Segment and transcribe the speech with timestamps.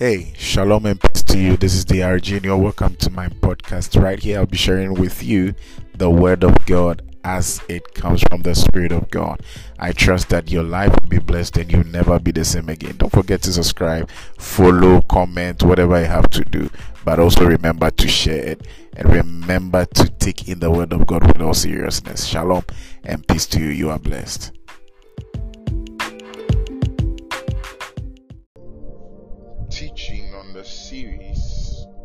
[0.00, 1.58] Hey, shalom and peace to you.
[1.58, 2.58] This is the Argenio.
[2.58, 4.02] Welcome to my podcast.
[4.02, 5.52] Right here, I'll be sharing with you
[5.94, 9.42] the Word of God as it comes from the Spirit of God.
[9.78, 12.96] I trust that your life will be blessed and you'll never be the same again.
[12.96, 14.08] Don't forget to subscribe,
[14.38, 16.70] follow, comment, whatever you have to do.
[17.04, 21.26] But also remember to share it and remember to take in the Word of God
[21.26, 22.24] with all seriousness.
[22.24, 22.64] Shalom
[23.04, 23.68] and peace to you.
[23.68, 24.52] You are blessed.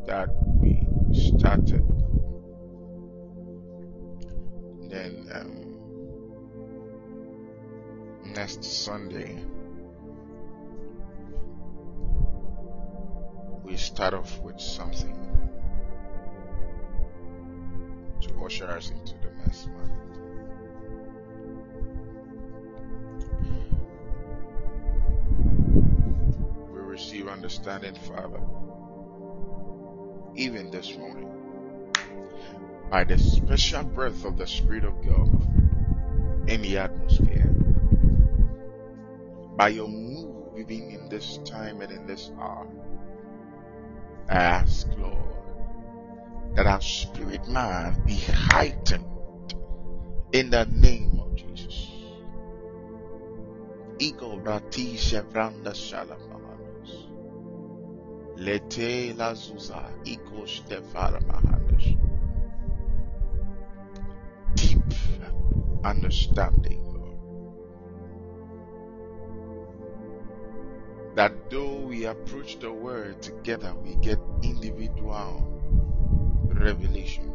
[0.05, 0.29] That
[0.61, 1.83] we started.
[4.89, 5.65] Then um,
[8.33, 9.43] next Sunday,
[13.63, 15.17] we start off with something
[18.21, 19.91] to usher us into the next month.
[26.71, 28.39] We receive understanding, Father,
[30.35, 31.47] even this morning,
[32.89, 35.47] by the special breath of the Spirit of God
[36.49, 37.53] in the atmosphere,
[39.57, 42.67] by your move even in this time and in this hour.
[44.29, 45.17] I ask, Lord,
[46.55, 49.05] that our spirit man be heightened
[50.33, 51.91] in the name of Jesus.
[53.99, 56.34] Ego brati shevranda shalamahanos.
[58.37, 61.97] Lete la zuza iko stefara mahandos.
[64.55, 64.93] Deep
[65.85, 67.17] understanding, Lord.
[71.15, 75.43] That though we approach the word together, we get individual
[76.49, 77.31] revelations.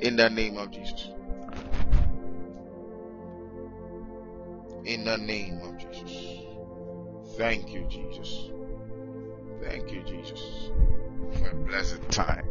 [0.00, 1.08] In the name of Jesus.
[4.84, 6.44] In the name of Jesus.
[7.36, 8.50] Thank you, Jesus.
[9.62, 10.70] Thank you, Jesus,
[11.38, 12.46] for a blessed time.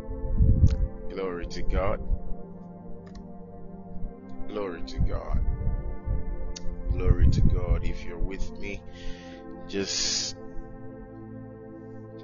[1.10, 2.02] Glory to God.
[4.48, 5.40] Glory to God.
[6.92, 7.84] Glory to God.
[7.86, 8.82] If you're with me,
[9.68, 10.38] just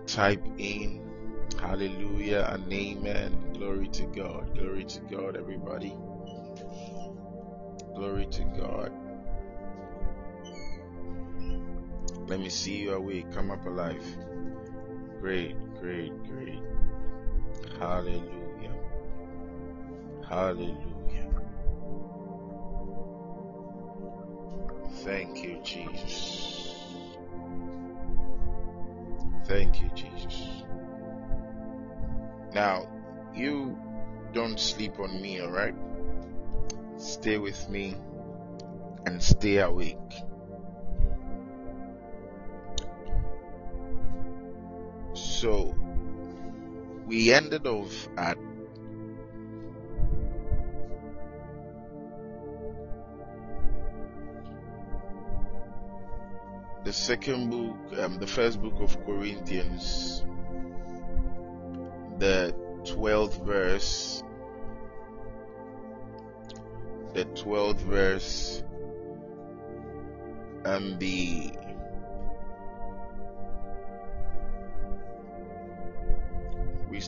[0.07, 1.01] type in
[1.59, 3.53] hallelujah and amen.
[3.53, 4.55] Glory to God.
[4.55, 5.95] Glory to God, everybody.
[7.95, 8.91] Glory to God.
[12.27, 13.31] Let me see you awake.
[13.33, 14.05] Come up alive.
[15.25, 16.61] Great, great, great.
[17.79, 18.75] Hallelujah.
[20.29, 21.31] Hallelujah.
[25.03, 26.75] Thank you, Jesus.
[29.47, 30.61] Thank you, Jesus.
[32.53, 32.87] Now,
[33.33, 33.75] you
[34.31, 35.73] don't sleep on me, alright?
[36.97, 37.95] Stay with me
[39.07, 40.24] and stay awake.
[45.35, 45.75] So,
[47.05, 48.37] we ended off at
[56.85, 60.23] the second book, um, the first book of Corinthians,
[62.17, 64.23] the 12th verse,
[67.13, 68.63] the 12th verse,
[70.63, 71.54] and the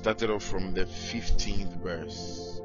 [0.08, 2.62] started off from the 15th verse.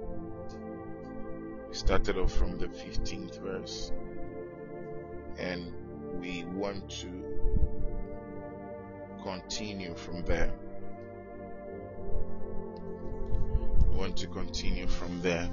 [1.69, 3.91] We started off from the 15th verse,
[5.39, 5.73] and
[6.21, 7.09] we want to
[9.25, 10.53] continue from there.
[13.91, 15.51] We want to continue from there.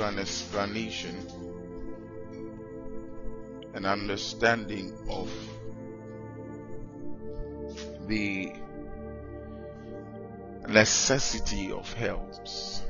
[0.00, 1.14] An explanation,
[3.74, 5.30] an understanding of
[8.06, 8.52] the
[10.68, 12.82] necessity of helps,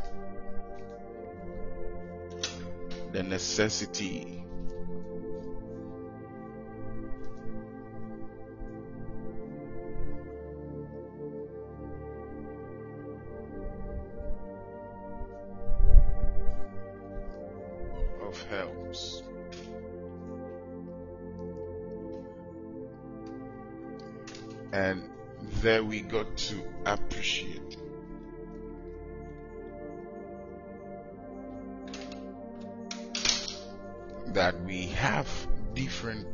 [3.13, 4.32] the necessity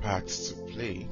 [0.09, 1.07] part to play.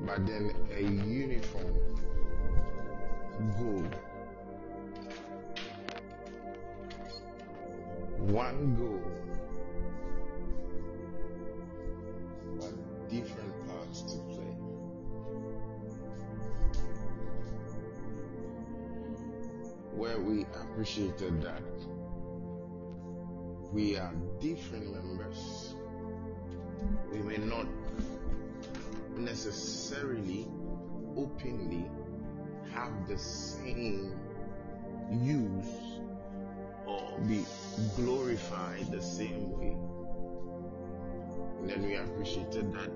[0.00, 1.74] But then a uniform
[3.58, 3.84] goal.
[8.16, 9.35] One goal.
[20.76, 21.62] Appreciated that
[23.72, 25.74] we are different members.
[27.10, 27.66] We may not
[29.16, 30.46] necessarily
[31.16, 31.90] openly
[32.74, 34.20] have the same
[35.10, 35.98] use
[36.86, 37.42] or be
[37.96, 39.78] glorified the same way.
[41.58, 42.90] And then we appreciated that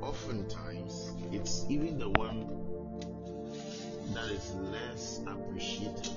[0.00, 2.62] oftentimes it's even the one
[4.22, 6.12] that is less appreciated,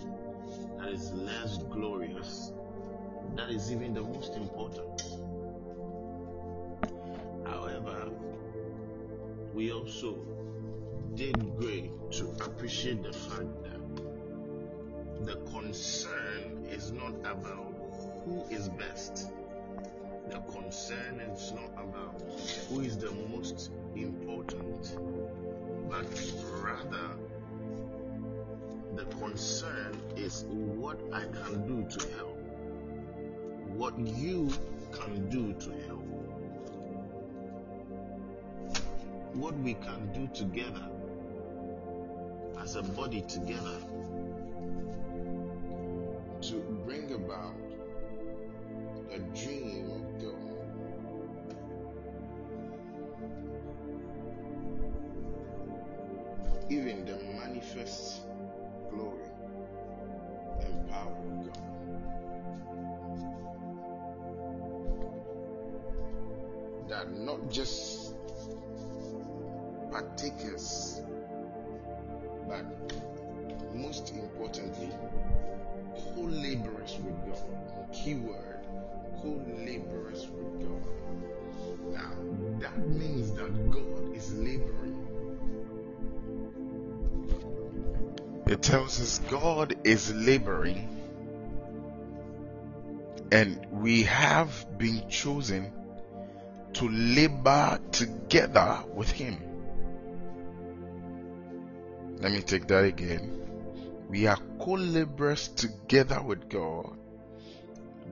[0.78, 2.52] that is less glorious,
[3.36, 5.02] that is even the most important.
[7.48, 8.12] However,
[9.56, 10.20] we also
[11.16, 17.74] did great to appreciate the fact that the concern is not about
[18.24, 19.32] who is best.
[20.30, 22.22] The concern is not about
[22.70, 24.96] who is the most important,
[25.90, 26.06] but
[26.62, 27.25] rather
[28.96, 32.38] the concern is what I can do to help,
[33.76, 34.50] what you
[34.94, 36.04] can do to help,
[39.34, 40.88] what we can do together.
[42.58, 43.78] As a body together.
[46.42, 46.56] To
[46.86, 47.54] bring about
[49.12, 50.56] the dream of God.
[56.70, 58.25] Even the manifest
[67.26, 68.14] not just
[69.92, 71.02] partakers,
[72.48, 72.64] but
[73.74, 74.90] most importantly,
[75.96, 77.92] co laborers with God.
[77.94, 78.60] Keyword
[79.22, 80.84] co laborers with God.
[81.92, 82.12] Now,
[82.60, 85.02] that means that God is laboring.
[88.48, 90.88] It tells us God is laboring,
[93.32, 95.72] and we have been chosen
[96.76, 99.38] to labor together with Him.
[102.20, 103.42] Let me take that again.
[104.10, 106.98] We are co laborers together with God.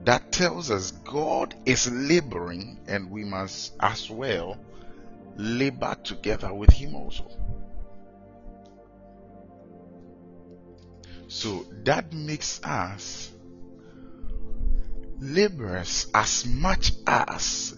[0.04, 4.58] That tells us God is laboring, and we must as well
[5.36, 7.30] labor together with Him also.
[11.28, 13.30] So that makes us
[15.20, 17.74] laborers as much as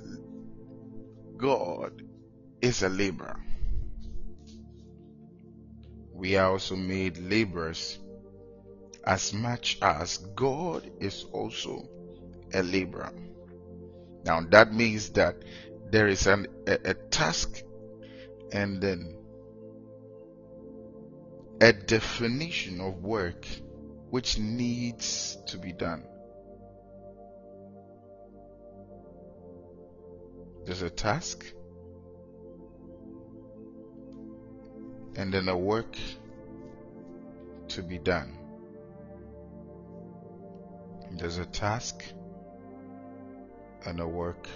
[1.36, 2.02] God
[2.60, 3.40] is a laborer.
[6.12, 7.98] We are also made laborers
[9.04, 11.88] as much as God is also
[12.52, 13.12] a laborer.
[14.24, 15.36] Now that means that
[15.90, 17.62] there is an, a, a task
[18.52, 19.16] and then
[21.60, 23.46] a definition of work
[24.10, 26.04] which needs to be done.
[30.66, 31.46] There's a task
[35.14, 35.96] and then a work
[37.68, 38.36] to be done.
[41.12, 42.04] There's a task
[43.86, 44.48] and a work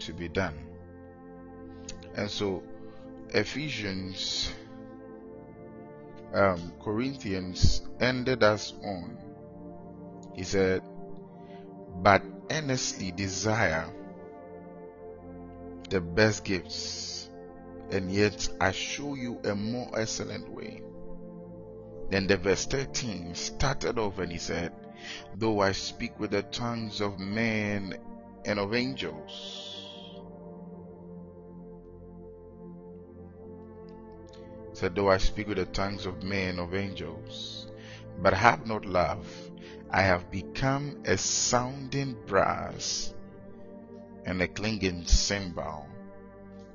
[0.00, 0.58] to be done.
[2.16, 2.64] And so
[3.30, 4.52] Ephesians
[6.34, 9.16] um, Corinthians ended us on.
[10.34, 10.82] He said,
[12.02, 13.86] But earnestly desire
[15.90, 17.30] the best gifts,
[17.90, 20.82] and yet I show you a more excellent way.
[22.10, 24.72] Then the verse 13 started off and he said,
[25.36, 27.96] Though I speak with the tongues of men
[28.44, 29.84] and of angels,
[34.72, 37.70] said, Though I speak with the tongues of men of angels,
[38.18, 39.26] but have not love,
[39.90, 43.13] I have become a sounding brass
[44.24, 45.86] and a clinging cymbal.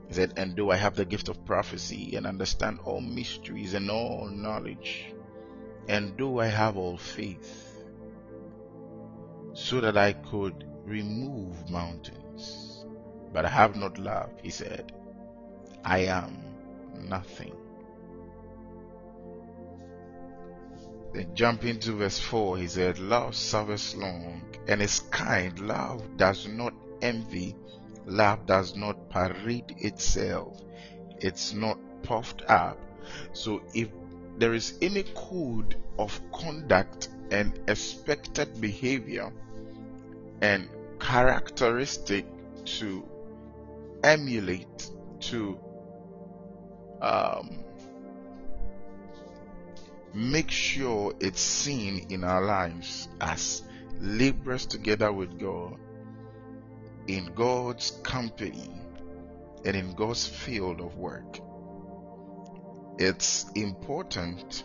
[0.08, 3.90] He said, And though I have the gift of prophecy and understand all mysteries and
[3.90, 5.14] all knowledge,
[5.88, 7.84] and though I have all faith,
[9.54, 12.86] so that I could remove mountains,
[13.34, 14.94] but I have not love, he said,
[15.84, 16.38] I am
[17.08, 17.54] nothing.
[21.14, 25.60] Then jump into verse 4, he said, Love suffers long and is kind.
[25.60, 27.56] Love does not envy.
[28.06, 30.62] Love does not parade itself.
[31.20, 32.80] It's not puffed up.
[33.34, 33.90] So if
[34.38, 39.32] there is any code of conduct and expected behavior
[40.42, 42.26] and characteristic
[42.66, 43.08] to
[44.04, 44.90] emulate
[45.20, 45.60] to
[47.02, 47.64] um,
[50.14, 53.64] make sure it's seen in our lives as
[54.00, 55.78] laborers together with God
[57.10, 58.70] in God's company
[59.66, 61.40] and in God's field of work.
[63.00, 64.64] It's important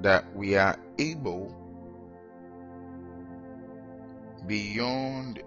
[0.00, 1.54] that we are able
[4.48, 5.44] beyond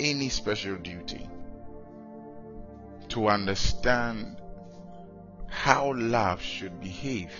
[0.00, 1.28] any special duty
[3.08, 4.40] to understand
[5.48, 7.32] how love should behave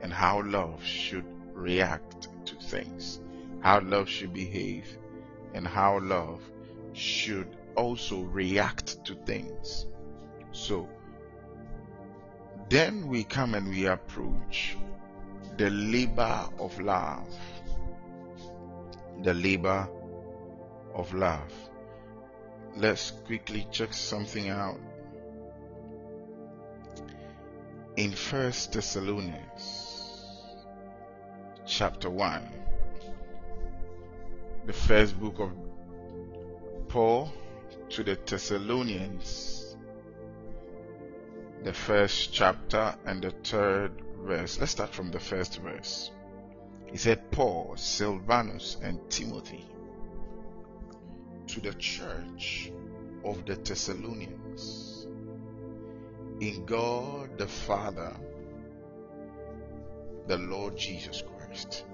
[0.00, 3.20] and how love should react to things,
[3.62, 4.98] how love should behave
[5.54, 6.42] and how love
[6.92, 9.86] should also react to things.
[10.50, 10.88] So,
[12.68, 14.76] then we come and we approach
[15.56, 17.28] the labor of love.
[19.22, 19.88] The labor
[20.94, 21.52] of love.
[22.76, 24.80] Let's quickly check something out.
[27.96, 29.92] In First Thessalonians
[31.66, 32.61] chapter 1,
[34.66, 35.50] the first book of
[36.88, 37.32] Paul
[37.90, 39.62] to the Thessalonians
[41.62, 44.58] the first chapter and the third verse.
[44.58, 46.10] Let's start from the first verse.
[46.90, 49.64] He said, Paul, Silvanus, and Timothy
[51.46, 52.72] to the church
[53.24, 55.06] of the Thessalonians
[56.40, 58.16] in God the Father,
[60.26, 61.84] the Lord Jesus Christ.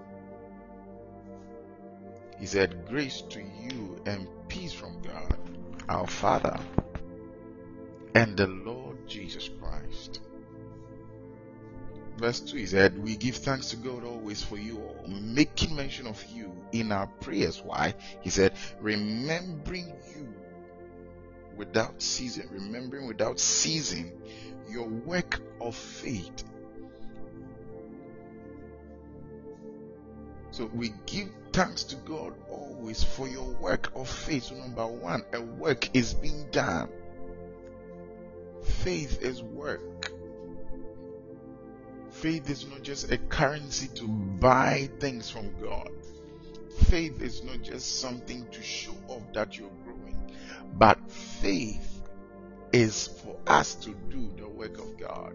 [2.38, 5.38] He said, Grace to you and peace from God,
[5.88, 6.58] our Father,
[8.14, 10.20] and the Lord Jesus Christ.
[12.16, 16.06] Verse 2 he said, We give thanks to God always for you all, making mention
[16.06, 17.62] of you in our prayers.
[17.64, 17.94] Why?
[18.20, 20.28] He said, Remembering you
[21.56, 24.12] without ceasing, remembering without ceasing
[24.68, 26.44] your work of faith.
[30.50, 31.28] So we give
[31.58, 34.52] thanks to God always for your work of faith.
[34.52, 36.88] Number one, a work is being done
[38.62, 40.12] faith is work.
[42.10, 45.90] Faith is not just a currency to buy things from God.
[46.84, 50.16] Faith is not just something to show off that you're growing,
[50.74, 52.02] but faith
[52.72, 55.34] is for us to do the work of God.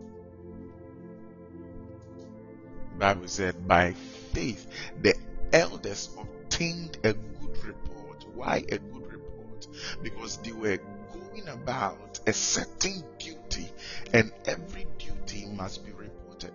[2.98, 3.94] Bible said, by
[4.34, 4.68] faith
[5.02, 5.16] the
[5.54, 8.26] elders obtained a good report.
[8.34, 9.68] Why a good report?
[10.02, 10.80] Because they were
[11.14, 13.70] going about a certain duty,
[14.14, 16.54] and every duty must be reported.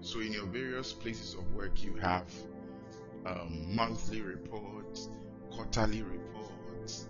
[0.00, 2.24] So, in your various places of work, you have
[3.26, 5.10] um, monthly reports,
[5.50, 7.06] quarterly reports,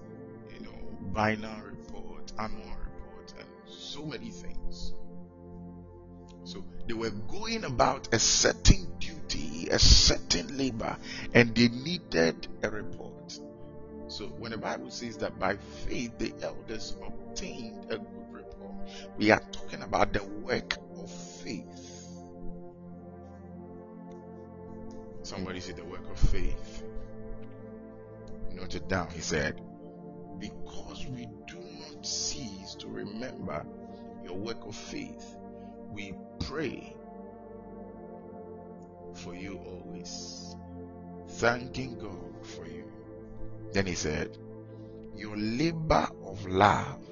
[0.53, 0.75] you know,
[1.13, 4.95] biennial report, annual report, and so many things.
[6.45, 8.89] So they were going about a certain
[9.35, 10.97] a certain labor,
[11.35, 13.39] and they needed a report.
[14.09, 18.75] So when the Bible says that by faith the elders obtained a good report,
[19.17, 22.09] we are talking about the work of faith.
[25.23, 26.83] Somebody said the work of faith.
[28.53, 29.11] Note it down.
[29.11, 29.61] He said,
[30.41, 33.65] Because we do not cease to remember
[34.25, 35.37] your work of faith,
[35.93, 36.97] we pray
[39.15, 40.57] for you always,
[41.29, 42.91] thanking God for you
[43.73, 44.37] then he said,
[45.15, 47.05] Your labor of love.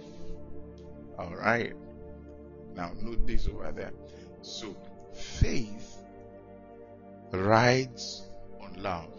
[1.19, 1.73] All right.
[2.75, 3.93] Now, note this over there.
[4.43, 4.77] So,
[5.13, 5.99] faith
[7.33, 8.27] rides
[8.61, 9.15] on love.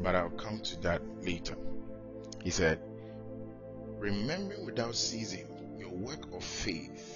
[0.00, 1.56] But I'll come to that later.
[2.42, 2.80] He said,
[3.98, 5.46] Remembering without ceasing
[5.78, 7.15] your work of faith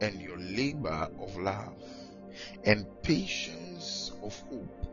[0.00, 1.74] and your labor of love
[2.64, 4.86] and patience of hope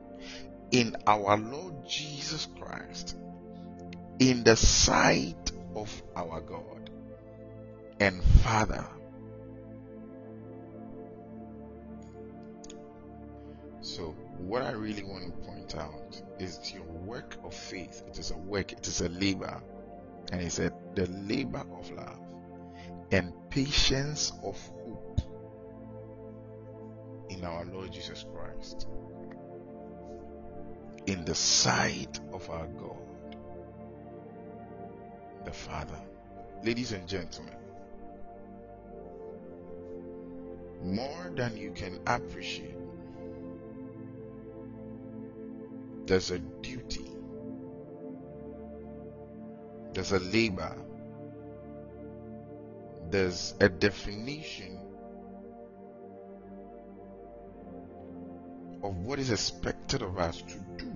[0.72, 3.18] in our Lord Jesus Christ
[4.20, 6.90] in the sight of our God
[8.00, 8.86] and Father.
[13.82, 18.02] So, what I really want to point out is your work of faith.
[18.08, 19.62] It is a work, it is a labor.
[20.32, 22.20] And he said, the labor of love
[23.12, 24.58] and patience of
[27.38, 28.88] in our Lord Jesus Christ,
[31.06, 33.36] in the sight of our God,
[35.44, 36.00] the Father.
[36.63, 37.54] Ladies and gentlemen,
[40.84, 42.75] more than you can appreciate,
[46.06, 47.10] there's a duty,
[49.94, 50.75] there's a labor,
[53.10, 54.80] there's a definition
[58.86, 60.94] of what is expected of us to do.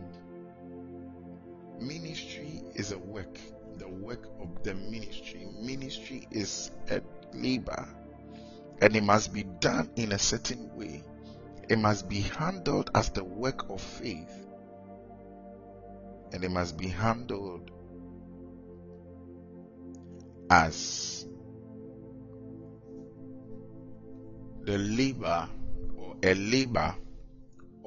[1.79, 3.39] Ministry is a work,
[3.77, 5.47] the work of the ministry.
[5.59, 7.01] Ministry is a
[7.33, 7.87] labor,
[8.81, 11.03] and it must be done in a certain way.
[11.67, 14.47] It must be handled as the work of faith,
[16.31, 17.71] and it must be handled
[20.51, 21.25] as
[24.61, 25.49] the labor
[25.97, 26.95] or a labor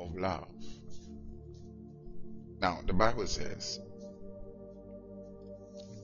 [0.04, 0.48] of love.
[2.60, 3.80] Now, the Bible says,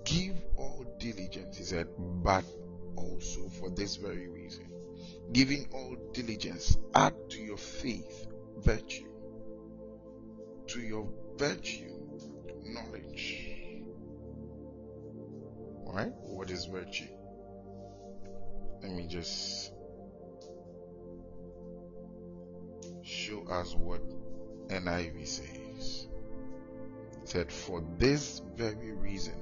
[0.05, 2.45] Give all diligence, he said, but
[2.97, 4.67] also for this very reason.
[5.33, 8.27] Giving all diligence, add to your faith
[8.59, 9.09] virtue,
[10.69, 11.95] to your virtue
[12.65, 13.45] knowledge.
[15.87, 16.13] Alright?
[16.23, 17.09] What is virtue?
[18.83, 19.73] Let me just
[23.09, 24.03] show us what
[24.69, 26.09] NIV says.
[27.23, 29.35] It said, For this very reason,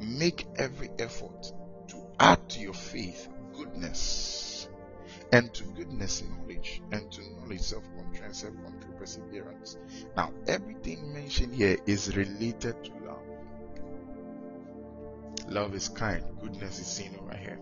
[0.00, 1.52] make every effort
[1.88, 4.68] to add to your faith goodness,
[5.32, 9.78] and to goodness knowledge, and to knowledge self control, self control perseverance.
[10.16, 13.22] Now, everything mentioned here is related to love.
[15.48, 17.58] Love is kind, goodness is seen over here.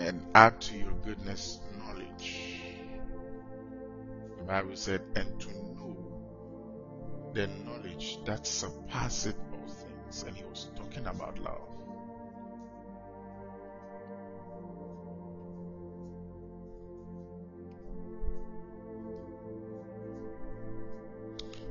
[0.00, 2.62] And add to your goodness knowledge.
[4.38, 5.96] The Bible said, and to know
[7.34, 10.24] the knowledge that surpasses all things.
[10.26, 11.60] And he was talking about love.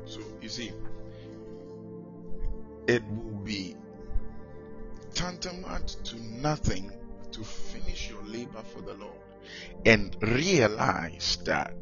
[0.05, 0.71] So you see,
[2.87, 3.75] it will be
[5.15, 6.91] tantamount to nothing
[7.39, 9.13] to finish your labor for the Lord
[9.85, 11.73] and realize that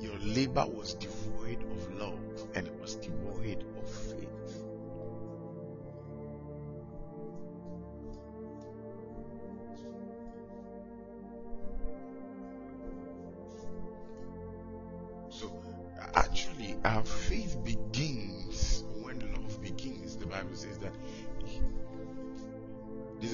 [0.00, 3.17] your labor was devoid of love and it was devoid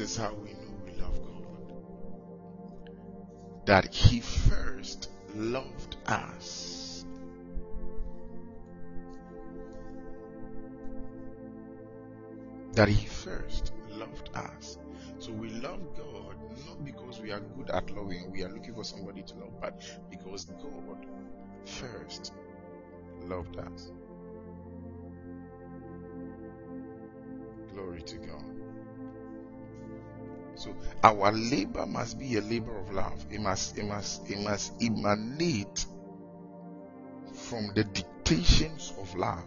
[0.05, 1.47] is how we know we love God.
[3.65, 7.07] That He first loved us.
[12.73, 14.77] That He first loved us.
[15.19, 16.37] So we love God
[16.67, 19.81] not because we are good at loving, we are looking for somebody to love, but
[20.11, 21.07] because God
[21.65, 22.35] first
[23.23, 23.91] loved us.
[27.73, 28.64] Glory to God.
[30.57, 33.25] So our labor must be a labor of love.
[33.31, 35.87] It must, it must, it must emanate
[37.33, 39.45] from the dictations of love.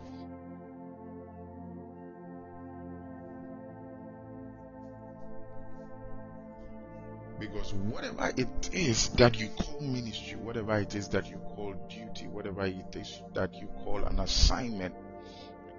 [7.40, 12.28] Because whatever it is that you call ministry, whatever it is that you call duty,
[12.28, 14.96] whatever it is that you call an assignment,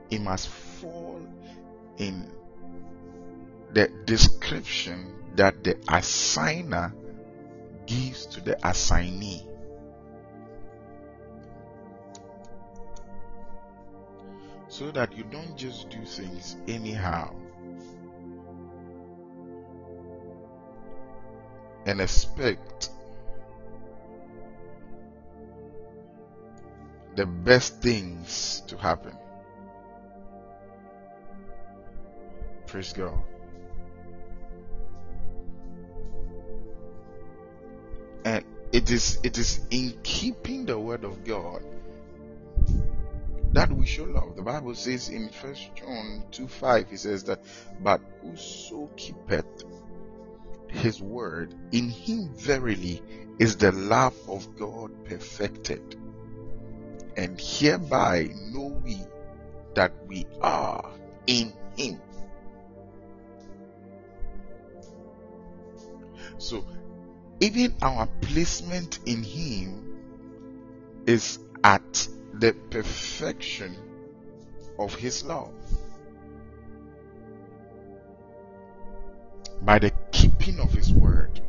[0.08, 1.20] it must fall
[1.98, 2.30] in
[3.74, 6.92] the description that the assigner
[7.87, 9.46] gives to the assignee.
[14.66, 17.37] So that you don't just do things anyhow
[21.87, 22.90] and expect
[27.14, 29.16] the best things to happen.
[32.66, 33.22] Praise God.
[38.78, 41.64] It is it is in keeping the word of God
[43.52, 44.36] that we show love.
[44.36, 47.40] The Bible says in First John 2 5, it says that,
[47.82, 49.64] but whoso keepeth
[50.68, 53.02] his word, in him verily
[53.40, 55.96] is the love of God perfected.
[57.16, 59.00] And hereby know we
[59.74, 60.88] that we are
[61.26, 62.00] in him.
[66.36, 66.64] So
[67.40, 69.85] even our placement in Him
[71.07, 73.77] is at the perfection
[74.79, 75.53] of His love.
[79.62, 81.40] By the keeping of His word.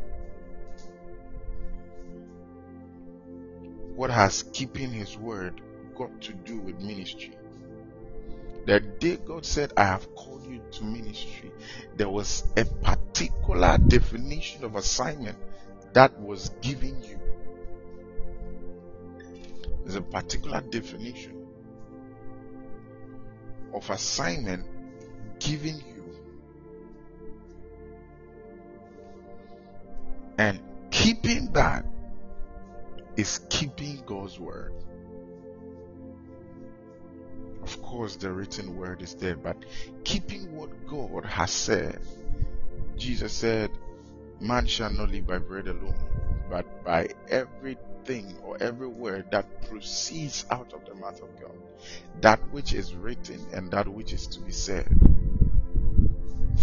[3.94, 5.60] What has keeping His word
[5.94, 7.36] got to do with ministry?
[8.66, 11.50] The day God said, I have called you to ministry,
[11.96, 15.38] there was a particular definition of assignment
[15.92, 17.18] that was given you.
[19.82, 21.46] There's a particular definition
[23.74, 24.66] of assignment
[25.38, 26.04] given you.
[30.38, 31.84] And keeping that
[33.16, 34.72] is keeping God's word.
[37.62, 39.56] Of course, the written word is there, but
[40.04, 42.00] keeping what God has said.
[42.96, 43.70] Jesus said,
[44.40, 45.94] Man shall not live by bread alone,
[46.48, 51.58] but by everything or every word that proceeds out of the mouth of God.
[52.22, 54.88] That which is written and that which is to be said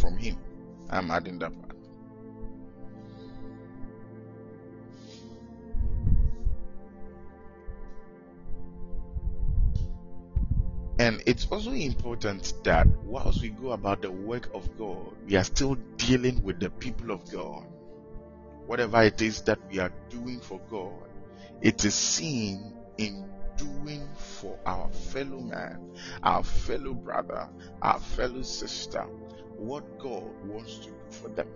[0.01, 0.37] from Him.
[0.89, 1.53] I'm adding that
[11.27, 15.75] it's also important that whilst we go about the work of God, we are still
[15.97, 17.65] dealing with the people of God.
[18.65, 21.09] Whatever it is that we are doing for God,
[21.61, 25.91] it is seen in doing for our fellow man,
[26.23, 27.49] our fellow brother,
[27.81, 29.01] our fellow sister,
[29.57, 31.47] what God wants to do for them.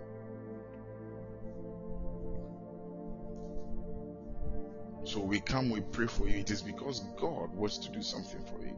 [5.04, 6.40] So we come, we pray for you.
[6.40, 8.76] It is because God wants to do something for you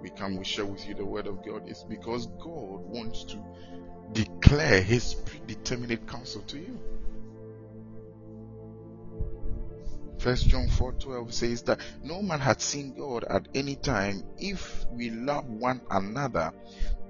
[0.00, 1.62] we come, we share with you the word of God.
[1.66, 3.38] It's because God wants to
[4.12, 6.78] declare his predeterminate counsel to you.
[10.18, 14.24] First John 4 12 says that no man had seen God at any time.
[14.38, 16.52] If we love one another,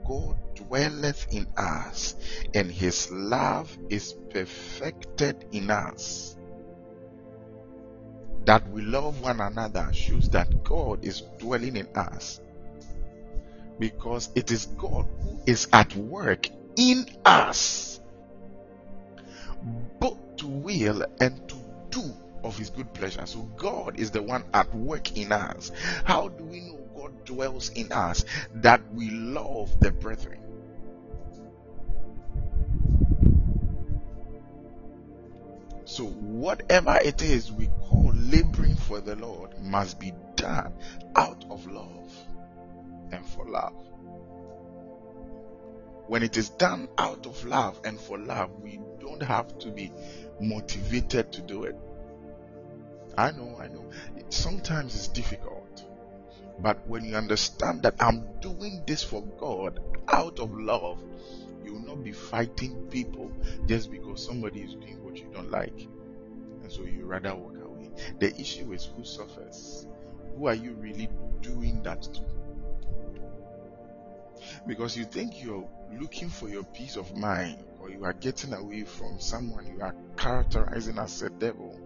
[0.07, 2.17] God dwelleth in us,
[2.55, 6.37] and his love is perfected in us.
[8.45, 12.41] That we love one another shows that God is dwelling in us
[13.79, 18.01] because it is God who is at work in us,
[20.01, 21.57] both to will and to
[21.91, 22.15] do
[22.45, 23.27] of his good pleasure.
[23.27, 25.73] So God is the one at work in us.
[26.05, 28.25] How do we know God dwells in us?
[28.55, 30.41] That we love the brethren.
[35.85, 40.75] So, whatever it is we call laboring for the Lord must be done
[41.17, 41.98] out of love
[43.13, 43.75] and for love.
[46.07, 49.93] When it is done out of love and for love, we don't have to be
[50.41, 51.77] motivated to do it.
[53.17, 53.85] I know, I know.
[54.31, 55.85] Sometimes it's difficult.
[56.61, 61.03] But when you understand that I'm doing this for God out of love,
[61.65, 63.31] you will not be fighting people
[63.67, 65.87] just because somebody is doing what you don't like.
[66.63, 67.91] And so you rather walk away.
[68.19, 69.87] The issue is who suffers.
[70.37, 71.09] Who are you really
[71.43, 72.21] doing that to?
[74.67, 75.69] Because you think you're
[76.01, 79.95] looking for your peace of mind or you are getting away from someone you are
[80.17, 81.79] characterizing as a devil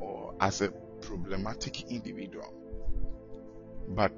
[0.00, 2.52] or as a problematic individual.
[3.88, 4.12] But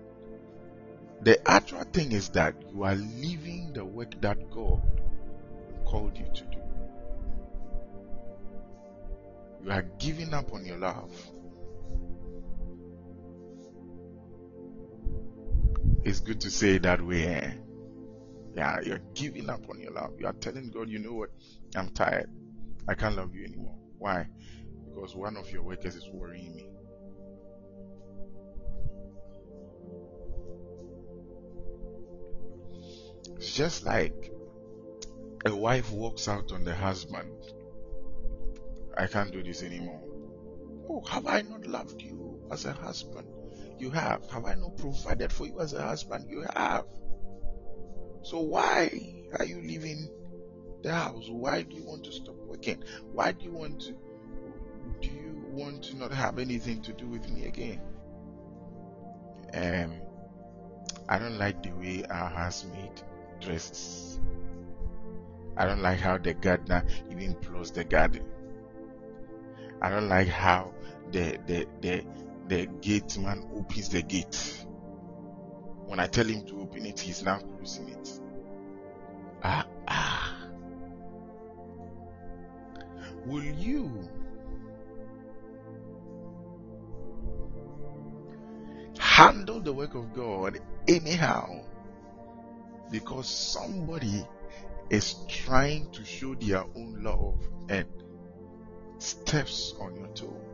[1.23, 4.83] the actual thing is that you are leaving the work that God
[5.85, 6.59] called you to do.
[9.65, 11.11] You are giving up on your love.
[16.05, 17.59] It's good to say that way.
[18.57, 20.15] Yeah, you're giving up on your love.
[20.19, 21.31] You are telling God, you know what?
[21.77, 22.29] I'm tired.
[22.89, 23.77] I can't love you anymore.
[23.99, 24.27] Why?
[24.89, 26.69] Because one of your workers is worrying me.
[33.37, 34.33] It's just like
[35.45, 37.31] a wife walks out on the husband.
[38.99, 40.03] I can't do this anymore.
[40.91, 43.29] Oh, have I not loved you as a husband?
[43.79, 44.29] You have.
[44.31, 46.27] Have I not provided for you as a husband?
[46.31, 46.85] You have.
[48.23, 48.91] So why
[49.39, 50.09] are you leaving
[50.83, 51.29] the house?
[51.29, 52.83] Why do you want to stop working?
[53.13, 53.95] Why do you want to
[55.01, 57.81] do you want to not have anything to do with me again?
[59.55, 60.01] Um
[61.09, 63.03] I don't like the way our housemaid
[63.41, 64.21] dresses.
[65.57, 68.25] I don't like how the gardener even plows the garden.
[69.83, 70.73] I don't like how
[71.11, 72.05] the the the
[72.53, 74.67] the gate man opens the gate.
[75.87, 78.21] When I tell him to open it, he's now closing it.
[79.43, 80.37] Ah, ah.
[83.25, 84.07] Will you
[88.99, 91.65] handle the work of God anyhow
[92.91, 94.27] because somebody
[94.91, 97.89] is trying to show their own love and
[98.99, 100.52] steps on your toe?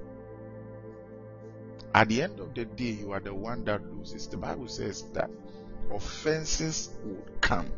[1.94, 4.26] At the end of the day, you are the one that loses.
[4.28, 5.30] The Bible says that
[5.92, 7.70] offenses would come.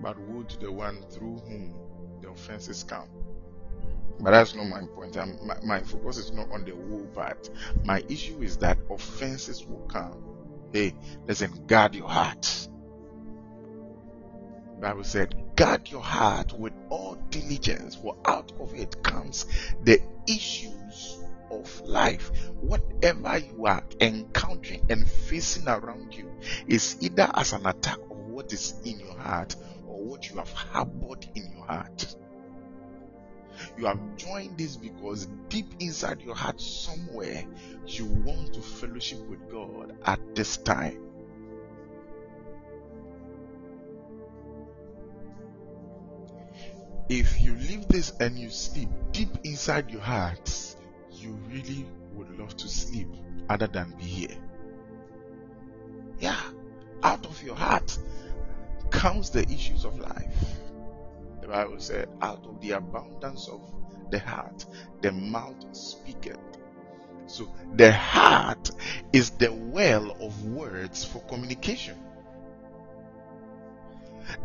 [0.00, 0.16] But
[0.48, 1.74] to the one through whom
[2.20, 3.08] the offenses come.
[4.20, 5.16] But that's not my point.
[5.16, 7.50] My, my, focus is not on the woe part.
[7.84, 10.22] My issue is that offenses will come.
[10.72, 10.94] Hey,
[11.26, 12.68] listen, guard your heart.
[14.74, 19.46] The Bible said, guard your heart with all diligence, for out of it comes
[19.84, 21.23] the issues
[21.60, 22.30] of life.
[22.60, 26.30] Whatever you are encountering and facing around you
[26.66, 30.50] is either as an attack of what is in your heart or what you have
[30.52, 32.16] harbored in your heart.
[33.78, 37.44] You have joined this because deep inside your heart, somewhere,
[37.86, 41.00] you want to fellowship with God at this time.
[47.08, 50.73] If you leave this and you sleep deep inside your heart,
[51.24, 53.08] you really would love to sleep
[53.48, 54.36] other than be here.
[56.20, 56.40] Yeah,
[57.02, 57.98] out of your heart
[58.90, 60.34] comes the issues of life.
[61.40, 63.60] The Bible said, out of the abundance of
[64.10, 64.64] the heart,
[65.02, 66.38] the mouth speaketh.
[67.26, 68.70] So the heart
[69.12, 71.98] is the well of words for communication.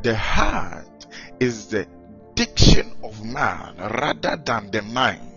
[0.02, 1.06] The heart
[1.40, 1.88] is the
[2.36, 5.29] diction of man rather than the mind.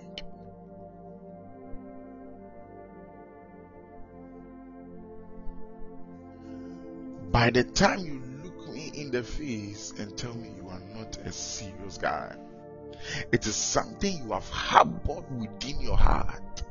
[7.32, 11.16] By the time you look me in the face and tell me you are not
[11.16, 12.36] a serious guy,
[13.32, 16.62] it is something you have harbored within your heart.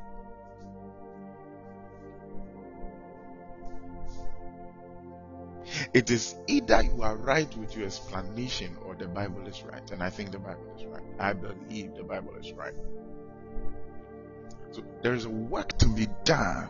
[5.93, 9.89] It is either you are right with your explanation or the Bible is right.
[9.91, 11.03] And I think the Bible is right.
[11.19, 12.75] I believe the Bible is right.
[14.71, 16.69] So there is a work to be done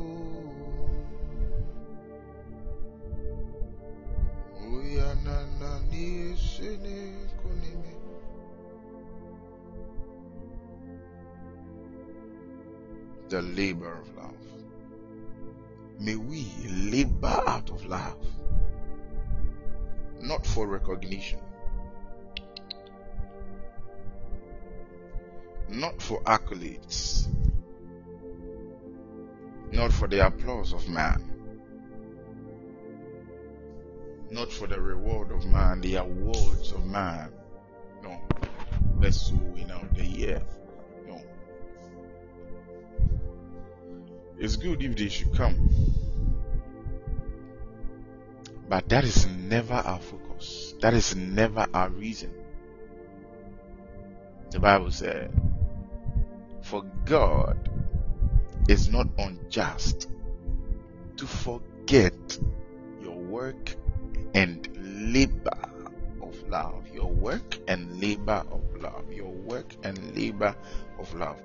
[13.31, 14.35] The labor of love.
[15.99, 18.25] May we labor out of love,
[20.21, 21.39] not for recognition,
[25.69, 27.27] not for accolades,
[29.71, 31.30] not for the applause of man
[34.31, 37.29] not for the reward of man, the awards of man.
[38.01, 38.17] No.
[38.99, 40.41] Best winner of the year.
[41.05, 41.21] No.
[44.39, 45.69] It's good if they should come.
[48.69, 50.75] But that is never our focus.
[50.79, 52.33] That is never our reason.
[54.51, 55.29] The Bible said,
[56.61, 57.69] For God
[58.69, 60.09] is not unjust
[61.17, 62.39] to forget
[63.01, 63.75] your work
[64.33, 64.67] and
[65.13, 65.57] labor
[66.21, 66.87] of love.
[66.93, 69.11] Your work and labor of love.
[69.11, 70.55] Your work and labor
[70.99, 71.37] of love,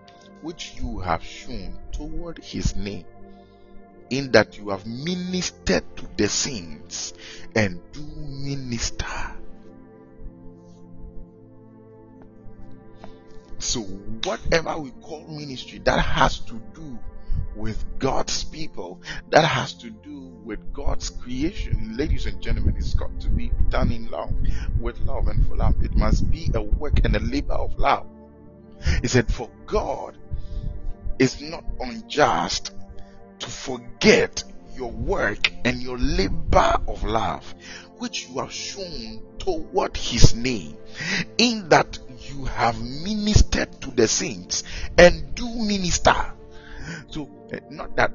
[0.43, 3.05] which you have shown toward his name,
[4.11, 7.15] in that you have ministered to the saints
[7.55, 9.07] and do minister.
[13.59, 16.99] So, whatever we call ministry, that has to do
[17.55, 21.97] with God's people, that has to do with God's creation.
[21.97, 24.33] Ladies and gentlemen, it's got to be done in love,
[24.81, 25.75] with love and for love.
[25.83, 28.07] It must be a work and a labor of love.
[29.01, 30.19] He said, For God
[31.19, 32.73] is not unjust
[33.39, 34.45] to forget
[34.77, 37.55] your work and your labor of love,
[37.97, 40.77] which you have shown toward his name,
[41.39, 44.65] in that you have ministered to the saints
[44.99, 46.33] and do minister
[47.09, 48.13] so eh, not that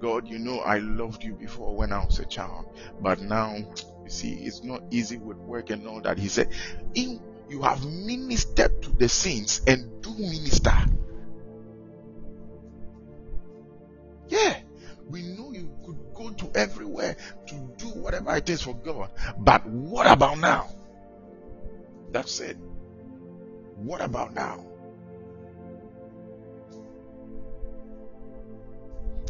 [0.00, 2.66] god you know i loved you before when i was a child.
[3.00, 6.18] But now you see it's not easy with work and all that.
[6.18, 6.50] He said
[6.94, 10.74] in you have ministered to the saints and do minister.
[14.28, 14.60] Yeah
[15.08, 19.10] we know you could go to everywhere to do whatever it is for god.
[19.38, 20.68] But what about now?
[22.10, 22.56] That's it
[23.76, 24.65] what about now?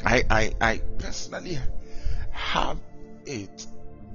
[0.05, 1.59] I, I, I personally
[2.31, 2.79] have
[3.25, 3.67] it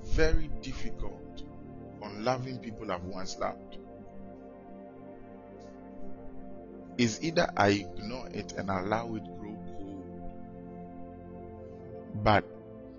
[0.06, 1.44] very difficult
[2.02, 3.78] on loving people I've once loved.
[6.98, 10.34] Is either I ignore it and allow it grow cold,
[12.24, 12.44] but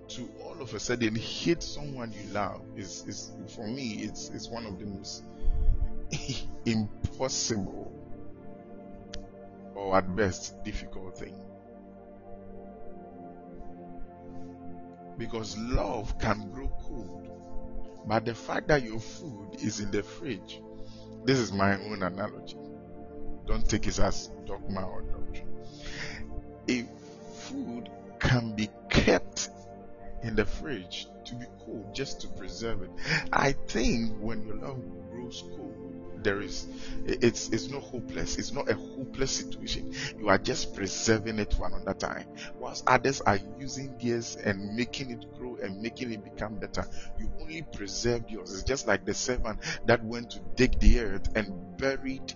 [0.09, 4.49] to all of a sudden hate someone you love is, is for me it's it's
[4.49, 5.23] one of the most
[6.65, 7.91] impossible
[9.75, 11.35] or at best difficult thing.
[15.17, 17.29] Because love can grow cold.
[18.05, 20.61] But the fact that your food is in the fridge,
[21.23, 22.57] this is my own analogy.
[23.45, 25.47] Don't take it as dogma or doctrine.
[26.67, 26.85] If
[27.35, 29.49] food can be kept
[30.21, 32.89] in the fridge to be cold just to preserve it,
[33.31, 35.92] I think when your love grows cold,
[36.23, 36.67] there is
[37.05, 38.37] it's it's not hopeless.
[38.37, 39.93] It's not a hopeless situation.
[40.17, 42.27] You are just preserving it for another time.
[42.59, 46.85] Whilst others are using gears and making it grow and making it become better
[47.19, 48.53] you only preserve yours.
[48.53, 52.33] It's just like the servant that went to dig the earth and buried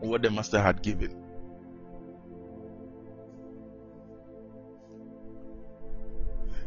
[0.00, 1.18] what the master had given.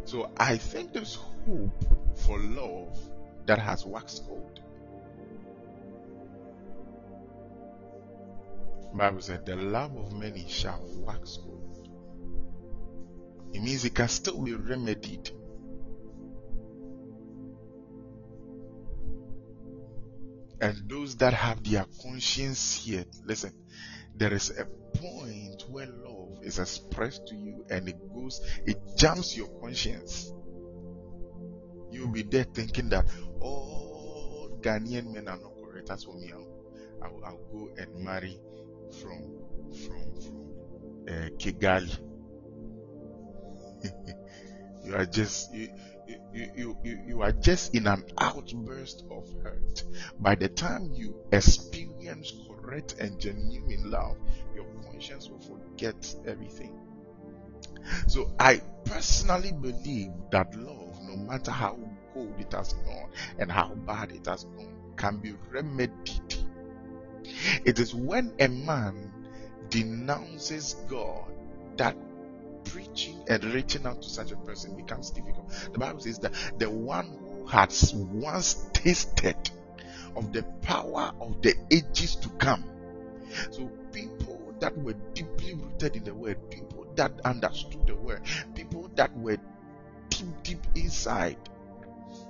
[0.06, 1.84] So i think there's hope
[2.16, 2.96] for love
[3.48, 4.60] that has waxed cold
[8.98, 11.90] Bible said, the love of many shall wax cold.
[13.54, 15.30] It means it can still be remedied.
[20.62, 23.52] And those that have their conscience yet, listen,
[24.16, 24.66] there is a
[24.98, 30.32] point where love is expressed to you and it goes, it jumps your conscience.
[31.92, 33.06] You'll be there thinking that
[33.40, 35.88] all Ghanaian men are not correct.
[35.90, 36.32] That's for me.
[36.34, 36.48] I'll,
[37.04, 38.40] I'll, I'll go and marry
[38.92, 39.22] from
[39.84, 40.46] from from
[41.10, 41.98] uh, Kigali.
[44.84, 45.70] you are just you,
[46.08, 49.84] you, you, you, you are just in an outburst of hurt.
[50.20, 54.18] By the time you experience correct and genuine love,
[54.56, 56.78] your conscience will forget everything.
[58.08, 61.78] So I personally believe that love, no matter how
[62.14, 66.35] cold it has gone and how bad it has gone, can be remedied
[67.64, 69.12] it is when a man
[69.70, 71.26] denounces God
[71.78, 71.96] that
[72.66, 75.50] preaching and reaching out to such a person becomes difficult.
[75.72, 79.50] The Bible says that the one who has once tasted
[80.16, 82.64] of the power of the ages to come.
[83.52, 88.22] So people that were deeply rooted in the word, people that understood the word,
[88.56, 89.38] people that were
[90.10, 91.38] deep, deep inside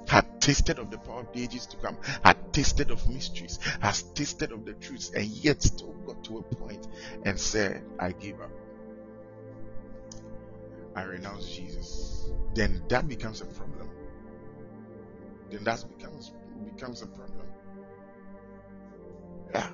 [0.07, 4.03] had tasted of the power of the ages to come, had tasted of mysteries, has
[4.03, 6.87] tasted of the truths, and yet still got to a point
[7.23, 8.51] and said, I give up.
[10.95, 12.29] I renounce Jesus.
[12.53, 13.89] Then that becomes a problem.
[15.51, 16.31] Then that becomes
[16.63, 17.47] becomes a problem.
[19.53, 19.69] Yeah.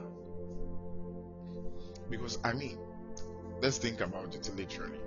[2.09, 2.77] Because I mean,
[3.61, 4.99] let's think about it literally.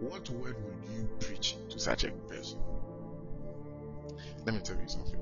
[0.00, 2.60] What word would you preach to such a person?
[4.44, 5.20] Let me tell you something.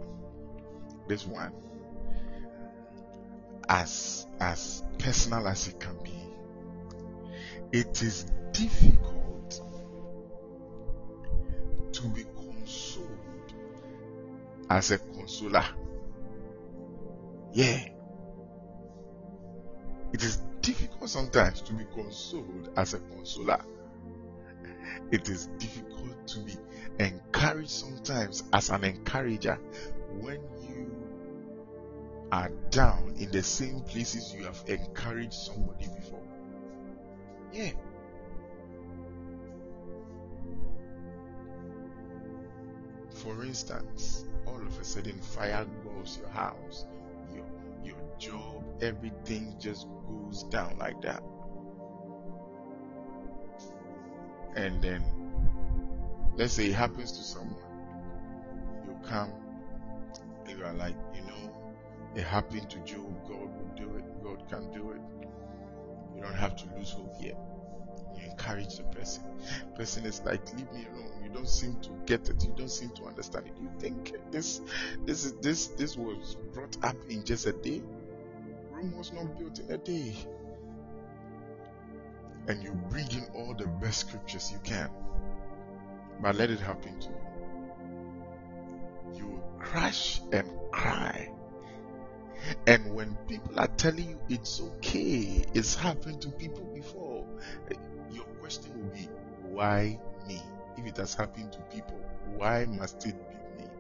[1.06, 1.52] This one,
[3.68, 6.14] as as personal as it can be,
[7.72, 9.60] it is difficult
[11.92, 13.54] to be consoled
[14.70, 15.64] as a consoler.
[17.52, 17.88] Yeah.
[20.12, 23.60] It is difficult sometimes to be consoled as a consoler.
[25.10, 26.56] It is difficult to be
[26.98, 29.58] encouraged sometimes as an encourager
[30.20, 30.90] when you
[32.32, 36.22] are down in the same places you have encouraged somebody before.
[37.52, 37.70] Yeah.
[43.10, 46.86] For instance, all of a sudden fire goes your house,
[47.32, 47.46] your
[47.84, 51.22] your job, everything just goes down like that.
[54.56, 55.02] And then
[56.36, 57.56] let's say it happens to someone.
[58.86, 59.32] You come
[60.46, 61.52] and you are like you know
[62.14, 63.28] it happened to Job.
[63.28, 64.04] God will do it.
[64.22, 65.00] God can do it.
[66.16, 67.38] You don't have to lose hope yet.
[68.16, 69.24] You encourage the person.
[69.76, 71.12] Person is like leave me alone.
[71.22, 72.42] You don't seem to get it.
[72.44, 73.54] You don't seem to understand it.
[73.60, 74.60] You think this
[75.04, 77.82] this is this this was brought up in just a day.
[78.70, 80.14] Rome was not built in a day.
[82.46, 84.90] And you bring in all the best scriptures you can
[86.20, 87.14] but let it happen to you.
[89.18, 91.30] You will crash and cry.
[92.66, 97.24] And when people are telling you it's okay, it's happened to people before,
[98.12, 99.08] your question will be,
[99.42, 100.40] why me?
[100.76, 101.98] If it has happened to people,
[102.36, 103.70] why must it be me?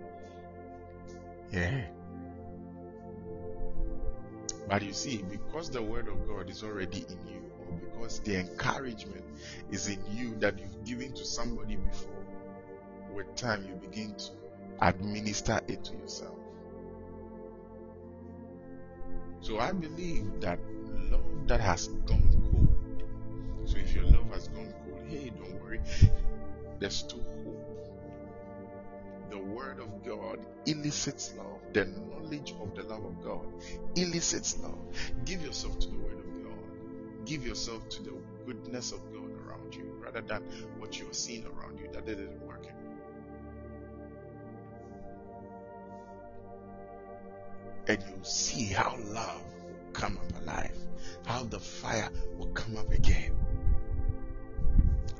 [1.52, 1.84] Yeah.
[4.68, 8.36] But you see, because the word of God is already in you, or because the
[8.36, 9.24] encouragement
[9.70, 12.13] is in you that you've given to somebody before,
[13.14, 14.30] with time you begin to
[14.80, 16.38] administer it to yourself.
[19.40, 20.58] So I believe that
[21.10, 23.04] love that has gone cold.
[23.68, 25.80] So if your love has gone cold, hey, don't worry,
[26.80, 27.74] there's still hope.
[29.30, 31.60] The word of God elicits love.
[31.72, 33.46] The knowledge of the love of God
[33.96, 34.78] elicits love.
[35.24, 37.26] Give yourself to the word of God.
[37.26, 38.12] Give yourself to the
[38.46, 40.42] goodness of God around you rather than
[40.78, 42.72] what you are seeing around you that isn't working.
[47.88, 50.76] And you see how love will come up alive,
[51.26, 53.36] how the fire will come up again.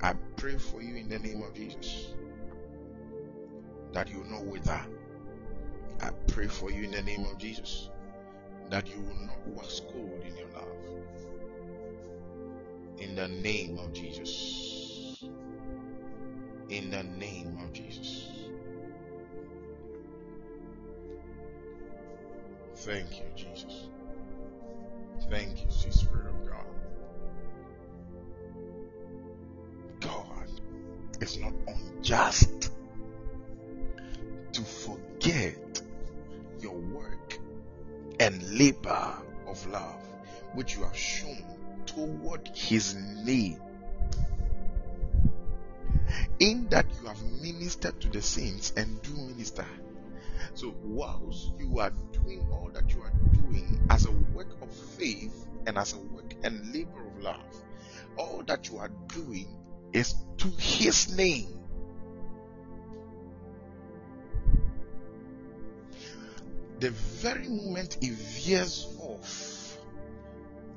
[0.02, 2.14] I pray for you in the name of Jesus
[3.92, 4.80] that you will not wither.
[6.00, 7.90] I pray for you in the name of Jesus
[8.70, 10.68] that you will not wax cold in your love.
[12.98, 15.24] In the name of Jesus.
[16.68, 18.33] In the name of Jesus.
[22.84, 23.88] Thank you, Jesus.
[25.30, 26.66] Thank you, sweet Spirit of God.
[30.00, 30.48] God
[31.22, 32.70] is not unjust
[34.52, 35.80] to forget
[36.60, 37.38] your work
[38.20, 39.14] and labor
[39.46, 40.06] of love
[40.52, 41.42] which you have shown
[41.86, 43.62] toward his name
[46.38, 49.66] in that you have ministered to the saints and do minister
[50.52, 51.90] so whilst you are
[52.24, 56.34] doing all that you are doing as a work of faith and as a work
[56.42, 57.62] and labor of love,
[58.16, 59.46] all that you are doing
[59.92, 61.46] is to his name.
[66.80, 69.78] The very moment it veers off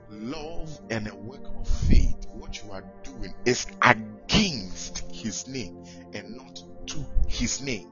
[0.10, 5.84] love and a work of faith, what you are doing is against his name
[6.14, 7.92] and not to his name.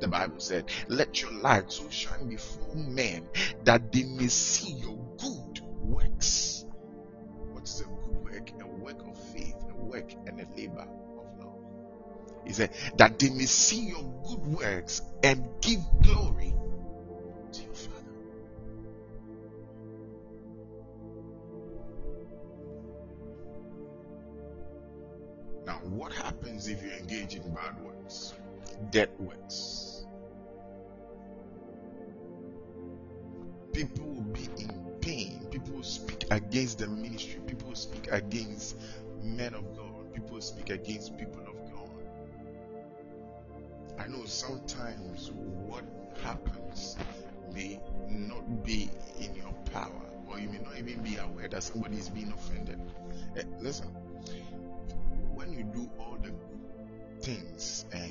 [0.00, 3.28] The Bible said, Let your light so shine before men
[3.64, 6.64] that they may see your good works.
[7.52, 8.50] What is a good work?
[8.60, 10.86] A work of faith, a work and a labor
[11.18, 11.58] of love.
[12.46, 16.54] He said, That they may see your good works and give glory
[17.52, 17.96] to your Father.
[25.66, 28.34] Now, what happens if you engage in bad works?
[28.90, 30.06] Dead works.
[33.72, 34.70] People will be in
[35.00, 35.46] pain.
[35.50, 37.40] People will speak against the ministry.
[37.46, 38.76] People will speak against
[39.22, 40.12] men of God.
[40.14, 41.90] People will speak against people of God.
[43.98, 45.84] I know sometimes what
[46.22, 46.96] happens
[47.52, 51.96] may not be in your power, or you may not even be aware that somebody
[51.96, 52.80] is being offended.
[53.34, 53.88] Hey, eh, listen,
[55.34, 56.32] when you do all the
[57.22, 58.08] things, eh,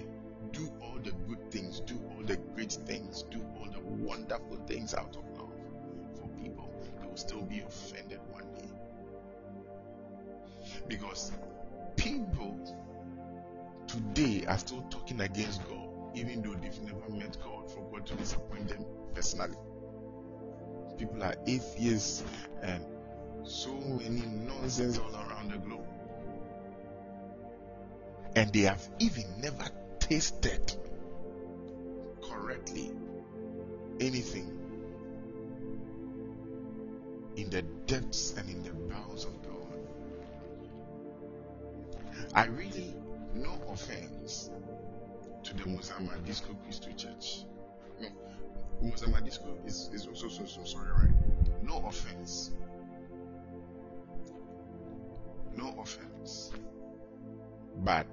[0.56, 4.94] do all the good things, do all the great things, do all the wonderful things
[4.94, 5.52] out of love
[6.16, 6.70] for people,
[7.02, 8.70] they will still be offended one day.
[10.88, 11.32] Because
[11.98, 12.58] people
[13.88, 18.16] today are still talking against God, even though they've never met God for God to
[18.16, 19.58] disappoint them personally.
[20.98, 22.24] People are atheists
[22.62, 22.84] and
[23.44, 25.86] so many nonsense all around the globe.
[28.38, 29.66] And they have even never
[30.08, 30.76] tasted
[32.22, 32.92] correctly
[34.00, 34.56] anything
[37.38, 39.80] in the depths and in the bowels of God.
[42.36, 42.94] I really,
[43.34, 44.52] no offense
[45.44, 47.46] to the Musama Disco Christo Church.
[48.00, 48.10] No,
[48.84, 51.64] Mozambique is, is also so, so sorry, right?
[51.64, 52.52] No offense.
[55.58, 56.52] No offense.
[57.78, 58.06] But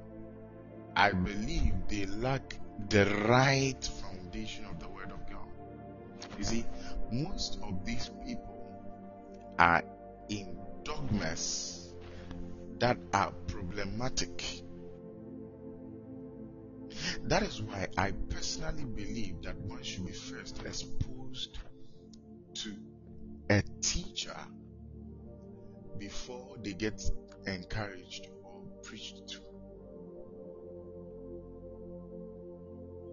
[0.94, 2.58] I believe they lack
[2.90, 5.48] the right foundation of the Word of God.
[6.38, 6.66] You see,
[7.10, 8.82] most of these people
[9.58, 9.82] are
[10.28, 11.94] in dogmas
[12.78, 14.62] that are problematic.
[17.24, 21.58] That is why I personally believe that one should be first exposed
[22.54, 22.76] to
[23.48, 24.36] a teacher
[25.98, 27.00] before they get
[27.46, 29.51] encouraged or preached to.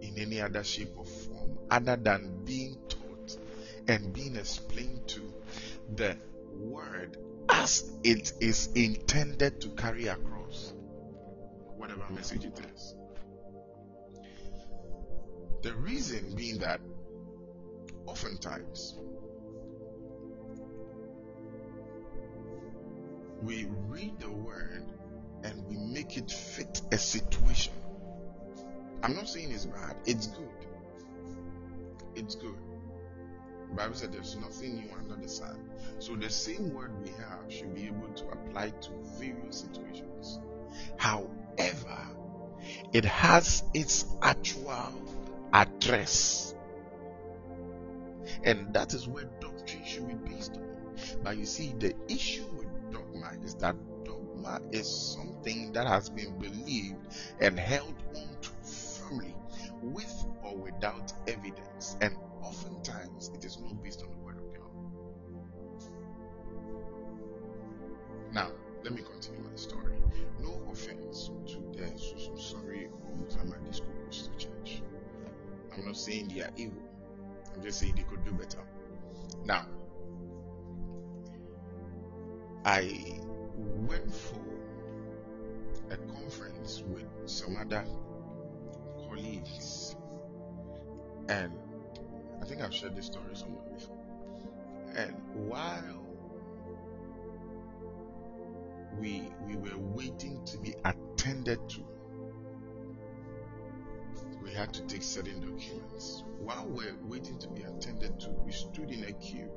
[0.00, 3.36] In any other shape or form other than being taught
[3.88, 5.32] and being explained to
[5.96, 6.16] the
[6.58, 7.16] word
[7.48, 10.72] as it is intended to carry across
[11.76, 12.14] whatever mm-hmm.
[12.14, 12.94] message it is.
[15.62, 16.80] The reason being that
[18.06, 18.94] oftentimes
[23.42, 24.84] we read the word
[25.42, 27.72] and we make it fit a situation.
[29.02, 30.48] I'm not saying it's bad, it's good.
[32.14, 32.56] It's good.
[33.70, 35.58] The Bible said there's nothing new under the sun.
[36.00, 40.40] So the same word we have should be able to apply to various situations.
[40.96, 42.08] However,
[42.92, 44.92] it has its actual
[45.52, 46.54] address.
[48.44, 50.66] And that is where doctrine should be based on.
[51.22, 56.38] But you see, the issue with dogma is that dogma is something that has been
[56.38, 56.96] believed
[57.40, 58.29] and held on
[59.82, 61.96] with or without evidence.
[62.00, 64.60] And oftentimes it is not based on the word of God.
[68.32, 68.50] Now,
[68.84, 69.96] let me continue my story.
[70.40, 74.82] No offense to the so, so sorry or Musama Disco Christian Church.
[75.76, 76.82] I'm not saying they are evil.
[77.54, 78.62] I'm just saying they could do better.
[79.44, 79.66] Now,
[82.64, 83.18] I
[83.56, 84.40] went for
[85.90, 87.84] a conference with some other
[89.10, 89.96] colleagues,
[91.28, 91.52] and
[92.40, 93.98] I think I've shared this story somewhere before.
[94.96, 96.06] And while
[98.98, 101.80] we we were waiting to be attended to,
[104.42, 106.24] we had to take certain documents.
[106.40, 109.50] While we're waiting to be attended to, we stood in a queue.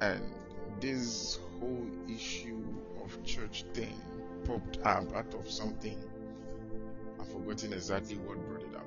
[0.00, 0.22] And
[0.80, 2.62] this whole issue
[3.02, 4.00] of church thing
[4.44, 5.98] popped up out of something.
[7.28, 8.86] I've forgotten exactly what brought it up.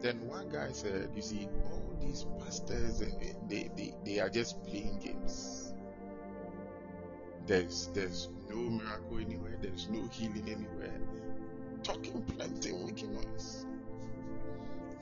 [0.00, 4.28] Then one guy said, You see, all these pastors, eh, eh, they, they, they are
[4.28, 5.72] just playing games.
[7.46, 11.00] There's, there's no miracle anywhere, there's no healing anywhere
[11.82, 13.66] talking plenty, making noise.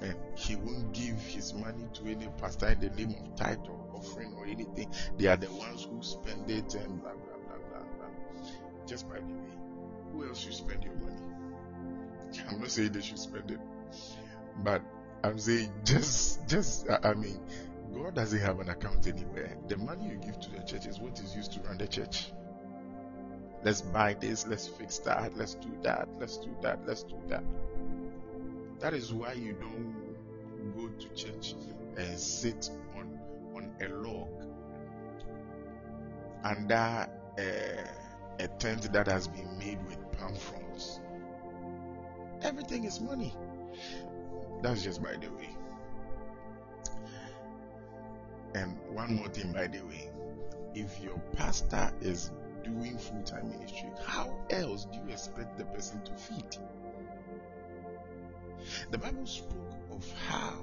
[0.01, 3.81] And he won't give his money to any pastor in the name of tithe or
[3.95, 4.93] offering or anything.
[5.17, 8.47] They are the ones who spend it and blah blah blah blah blah.
[8.87, 9.51] Just by the way,
[10.13, 11.28] who else should spend your money?
[12.51, 13.61] I'm not saying they should spend it,
[14.63, 14.83] but
[15.23, 17.41] I'm saying just just I mean,
[17.95, 19.57] God doesn't have an account anywhere.
[19.69, 22.33] The money you give to the church is what is used to run the church.
[23.65, 27.43] Let's buy this, let's fix that, let's do that, let's do that, let's do that.
[28.79, 31.55] That is why you don't go to church
[31.97, 33.19] and sit on
[33.55, 34.29] on a log
[36.45, 37.09] under
[37.39, 37.89] a,
[38.39, 41.01] a tent that has been made with palm fronds.
[42.43, 43.35] Everything is money.
[44.63, 45.51] That's just by the way.
[48.55, 50.11] And one more thing, by the way,
[50.75, 52.31] if your pastor is
[52.65, 56.57] doing full time ministry, how else do you expect the person to feed?
[58.91, 60.55] The Bible spoke of how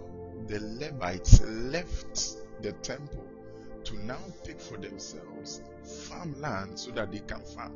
[0.47, 3.25] the Levites left the temple
[3.85, 7.73] to now take for themselves farmland so that they can farm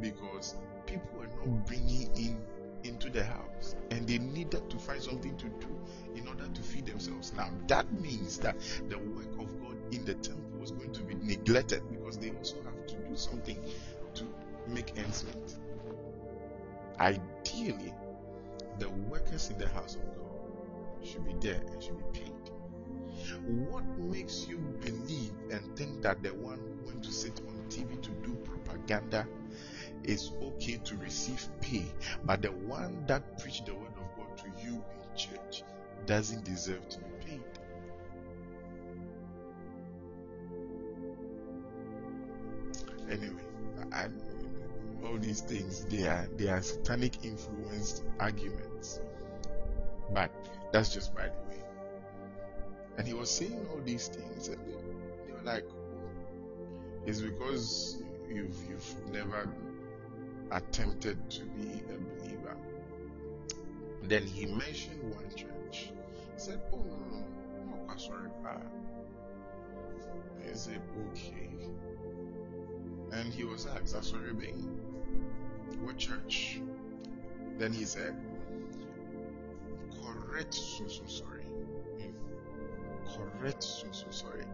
[0.00, 0.56] because
[0.86, 2.36] people were not bringing in
[2.84, 5.68] into the house and they needed to find something to do
[6.14, 7.32] in order to feed themselves.
[7.34, 8.56] Now, that means that
[8.88, 12.56] the work of God in the temple was going to be neglected because they also
[12.64, 13.58] have to do something
[14.14, 14.24] to
[14.68, 15.56] make ends meet.
[17.00, 17.94] Ideally,
[18.78, 22.32] the workers in the house of God should be there and should be paid.
[23.68, 28.00] What makes you believe and think that the one who went to sit on TV
[28.02, 29.26] to do propaganda
[30.04, 31.84] is okay to receive pay,
[32.24, 35.62] but the one that preached the word of God to you in church
[36.06, 37.42] doesn't deserve to be paid?
[43.10, 43.42] Anyway,
[45.04, 49.00] all these things they are they are satanic influenced arguments,
[50.12, 50.30] but
[50.72, 51.62] that's just by the way.
[52.96, 54.72] And he was saying all these things, and they,
[55.26, 59.48] they were like, oh, "It's because you've you've never
[60.50, 62.56] attempted to be a believer."
[64.02, 65.92] Then he mentioned one church.
[66.34, 67.24] He said, "Oh no,
[67.66, 68.56] no, no, sorry, pa."
[70.42, 70.80] He said,
[71.10, 71.50] "Okay."
[73.12, 74.80] And he was asked, "Sorry, being
[75.82, 76.60] what church?"
[77.58, 78.14] Then he said,
[80.00, 81.44] "Correct, so so sorry."
[81.98, 82.12] Hmm,
[83.16, 84.44] correct, so so sorry.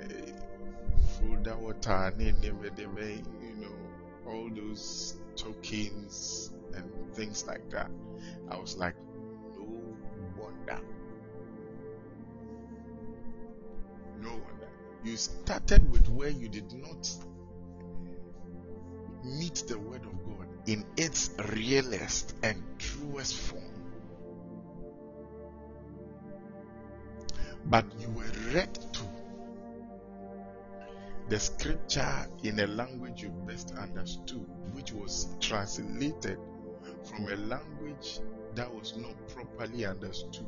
[0.00, 0.32] Eh,
[1.18, 3.41] Florida water, you know,
[4.26, 7.90] all those tokens and things like that.
[8.50, 8.94] I was like,
[9.56, 9.64] no
[10.38, 10.80] wonder.
[14.20, 14.68] No wonder.
[15.04, 17.10] You started with where you did not
[19.24, 23.62] meet the word of God in its realest and truest form.
[27.64, 29.02] But you were read to
[31.28, 36.38] the scripture in a language you best understood, which was translated
[37.04, 38.20] from a language
[38.54, 40.46] that was not properly understood.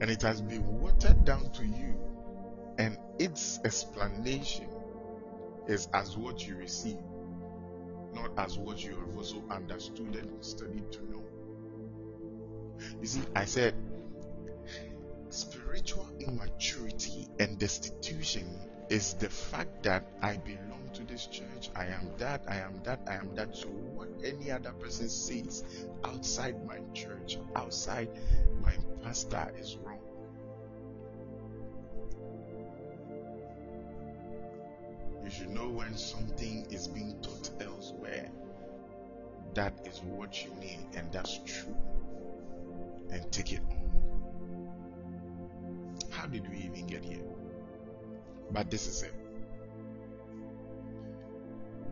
[0.00, 1.96] And it has been watered down to you,
[2.78, 4.68] and its explanation
[5.68, 6.98] is as what you receive,
[8.12, 11.22] not as what you have also understood and studied to know.
[13.00, 13.74] You see, I said
[15.34, 18.46] spiritual immaturity and destitution
[18.88, 23.00] is the fact that I belong to this church, I am that, I am that,
[23.08, 23.56] I am that.
[23.56, 25.64] So, what any other person says
[26.04, 28.08] outside my church, outside
[28.62, 29.98] my pastor, is wrong.
[35.24, 38.30] You should know when something is being taught elsewhere.
[39.54, 41.74] That is what you need, and that's true.
[43.10, 43.83] And take it on.
[46.14, 47.24] How did we even get here?
[48.52, 49.14] But this is it.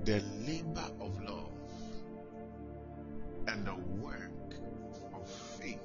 [0.05, 1.51] The labor of love
[3.49, 4.55] and the work
[5.15, 5.81] of faith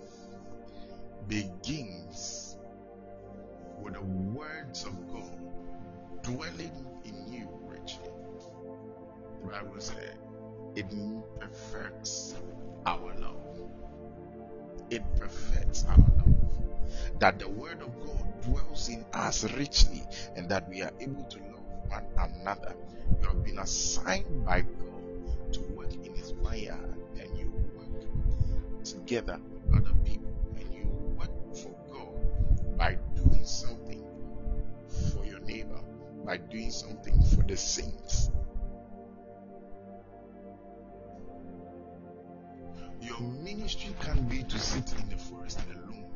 [1.27, 2.57] begins
[3.81, 5.31] with the words of God
[6.21, 8.09] dwelling in you richly.
[9.43, 10.17] The Bible said
[10.75, 10.85] it
[11.39, 12.35] perfects
[12.85, 13.61] our love.
[14.91, 16.16] It perfects our love.
[17.19, 20.03] That the word of God dwells in us richly
[20.35, 21.57] and that we are able to love
[21.89, 22.75] one another.
[23.21, 29.39] You have been assigned by God to work in His vineyard and you work together
[29.51, 34.03] with other people and you work for God by doing something
[35.11, 35.79] for your neighbor,
[36.25, 38.29] by doing something for the saints.
[43.01, 46.06] Your ministry can be to sit in the forest alone.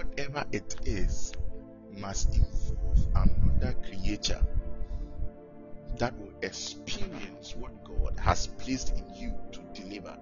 [0.00, 1.34] Whatever it is
[1.92, 4.40] must involve another creature
[5.98, 10.16] that will experience what God has placed in you to deliver.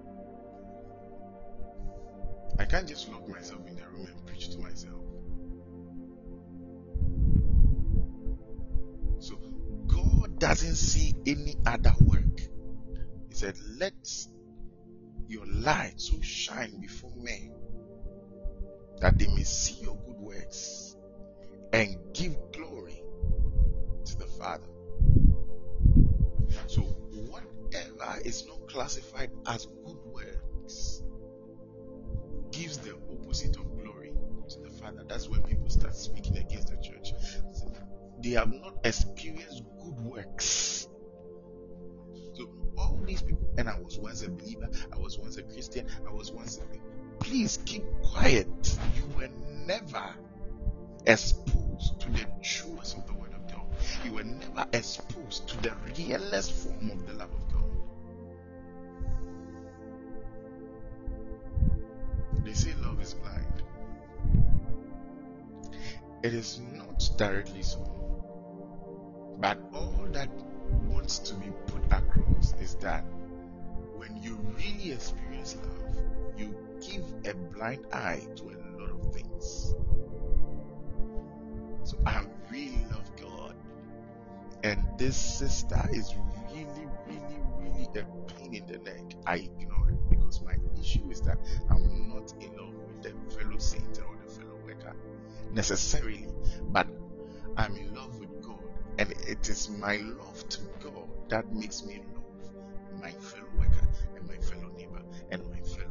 [2.59, 5.01] I can't just lock myself in the room and preach to myself.
[9.19, 9.37] So
[9.87, 12.41] God doesn't see any other work.
[13.29, 13.93] He said, Let
[15.29, 17.53] your light so shine before men
[18.99, 20.95] that they may see your good works
[21.73, 23.01] and give glory
[24.05, 24.67] to the Father.
[26.67, 31.03] So, whatever is not classified as good works
[32.51, 34.11] gives the opposite of glory
[34.49, 35.03] to the Father.
[35.07, 37.13] That's when people start speaking against the church.
[38.21, 40.87] They have not experienced good works.
[42.33, 45.87] So, all these people, and I was once a believer, I was once a Christian,
[46.07, 46.88] I was once a.
[47.19, 48.79] Please keep quiet.
[48.95, 49.29] You were
[49.65, 50.15] never
[51.05, 53.65] exposed to the truth of the Word of God.
[54.03, 57.63] You were never exposed to the realest form of the love of God.
[62.45, 63.63] They say love is blind.
[66.23, 67.79] It is not directly so.
[69.39, 70.29] But all that
[70.87, 73.05] wants to be put across is that
[73.95, 75.95] when you really experience love,
[76.39, 79.75] you give a blind eye to a lot of things.
[81.83, 83.55] So I really love God.
[84.63, 86.13] And this sister is
[86.51, 89.03] really, really, really a pain in the neck.
[89.25, 91.37] I ignore it because my issue is that
[91.69, 94.95] I'm not in love with the fellow saint or the fellow worker
[95.51, 96.27] necessarily,
[96.71, 96.87] but
[97.57, 98.59] I'm in love with God.
[98.97, 103.87] And it is my love to God that makes me love my fellow worker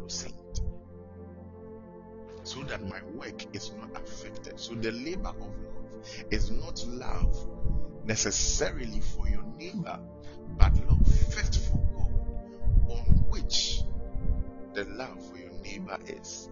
[0.09, 0.61] saint
[2.49, 4.59] so that my work is not affected.
[4.59, 7.47] So the labor of love is not love
[8.05, 10.01] necessarily for your neighbor,
[10.57, 13.83] but love first for God, on which
[14.73, 16.49] the love for your neighbor is.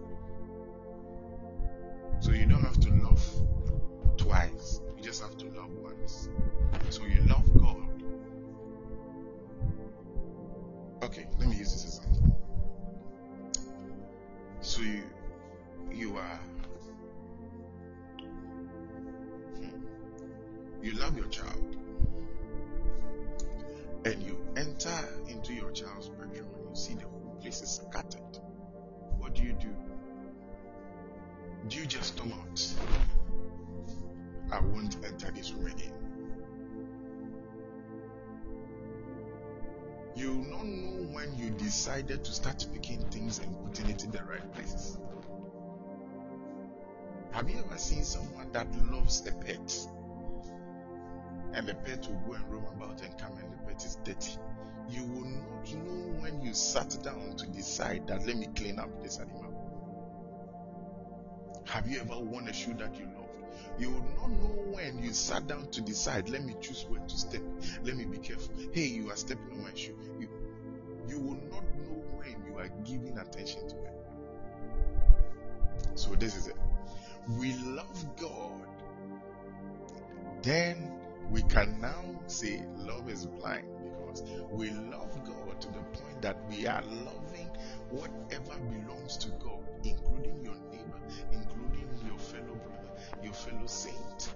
[31.89, 32.73] Storm out?
[34.51, 35.93] I won't enter this room again.
[40.15, 44.11] You will not know when you decided to start picking things and putting it in
[44.11, 44.97] the right places.
[47.31, 49.87] Have you ever seen someone that loves a pet?
[51.53, 54.37] And the pet will go and roam about and come and the pet is dirty.
[54.89, 59.01] You will not know when you sat down to decide that let me clean up
[59.01, 59.46] this animal.
[61.67, 63.27] Have you ever worn a shoe that you loved?
[63.77, 67.17] You will not know when you sat down to decide, let me choose where to
[67.17, 67.41] step.
[67.83, 68.55] Let me be careful.
[68.71, 69.95] Hey, you are stepping on my shoe.
[70.19, 70.29] You,
[71.07, 73.93] you will not know when you are giving attention to it.
[75.95, 76.55] So this is it.
[77.37, 78.65] We love God.
[80.41, 80.91] Then
[81.29, 86.37] we can now say love is blind because we love God to the point that
[86.49, 87.49] we are loving
[87.89, 90.55] whatever belongs to God, including your
[91.31, 92.91] including your fellow brother,
[93.23, 94.33] your fellow saint.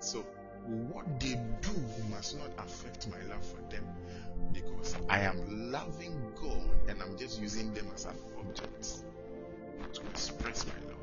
[0.00, 0.24] So,
[0.66, 1.72] what they do
[2.10, 3.86] must not affect my love for them
[4.52, 9.04] because I am loving God and I'm just using them as an object
[9.94, 10.94] to express my love.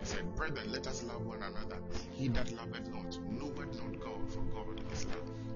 [0.00, 1.78] He said, Brethren, let us love one another.
[2.12, 5.53] He that loveth not, knoweth not God, for God is love.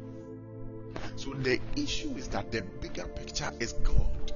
[1.17, 4.33] So the issue is that the bigger picture is God.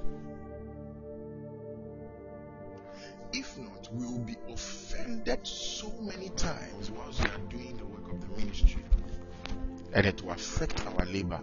[3.33, 8.13] If not, we will be offended so many times whilst we are doing the work
[8.13, 8.85] of the ministry,
[9.95, 11.41] and it will affect our labor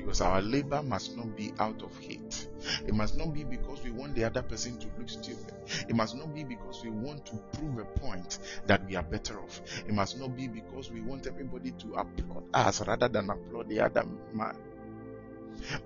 [0.00, 2.48] because our labor must not be out of hate.
[2.86, 5.54] It must not be because we want the other person to look stupid.
[5.88, 9.38] It must not be because we want to prove a point that we are better
[9.40, 9.60] off.
[9.86, 13.80] It must not be because we want everybody to applaud us rather than applaud the
[13.80, 14.56] other man.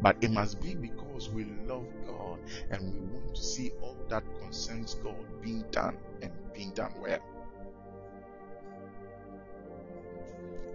[0.00, 2.38] But it must be because we love God
[2.70, 7.18] and we want to see all that concerns God being done and being done well.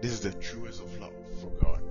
[0.01, 1.81] This is the truest of love for God.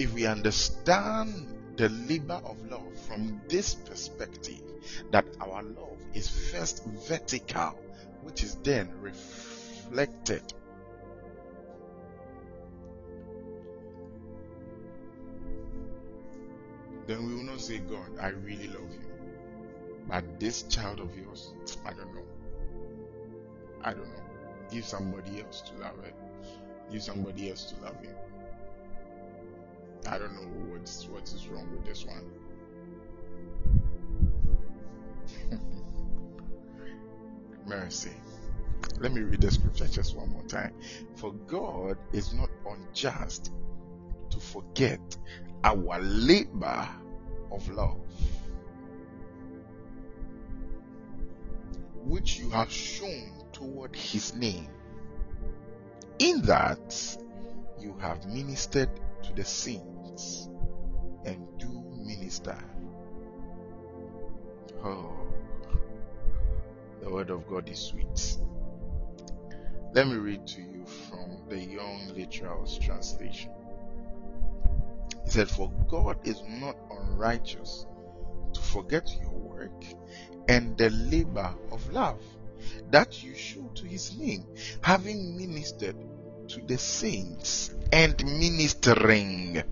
[0.00, 1.28] If we understand
[1.76, 4.62] the labor of love from this perspective,
[5.10, 7.78] that our love is first vertical,
[8.22, 10.54] which is then reflected.
[17.06, 19.10] Then we will not say, God, I really love you.
[20.08, 21.52] But this child of yours,
[21.84, 22.24] I don't know.
[23.84, 24.22] I don't know.
[24.72, 26.14] Give somebody else to love it.
[26.90, 28.14] Give somebody else to love him.
[30.06, 32.24] I don't know what's what is wrong with this one.
[37.66, 38.10] Mercy.
[38.98, 40.74] Let me read the scripture just one more time.
[41.16, 43.52] For God is not unjust
[44.30, 45.16] to forget
[45.64, 46.88] our labor
[47.52, 48.00] of love,
[51.96, 54.68] which you have shown toward his name,
[56.18, 57.16] in that
[57.78, 58.90] you have ministered
[59.22, 60.48] to the saints
[61.24, 61.68] and do
[62.04, 62.58] minister.
[64.82, 65.12] Oh,
[67.02, 68.36] the word of God is sweet.
[69.92, 73.50] Let me read to you from the Young Literal's translation.
[75.24, 77.86] He said, For God is not unrighteous
[78.54, 79.84] to forget your work
[80.48, 82.20] and the labor of love
[82.90, 84.44] that you show to his name,
[84.82, 85.96] having ministered
[86.48, 89.62] to the saints and ministering.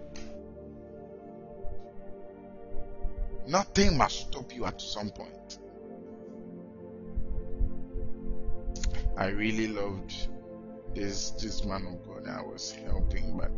[3.47, 5.59] Nothing must stop you at some point.
[9.17, 10.29] I really loved
[10.95, 13.51] this this man of God I was helping, but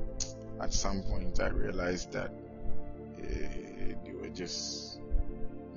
[0.60, 5.00] at some point I realized that uh, they were just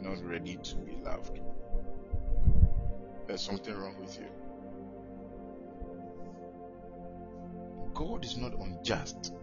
[0.01, 1.39] not ready to be loved.
[3.27, 4.42] There's something wrong with you.
[7.93, 9.33] God is not unjust.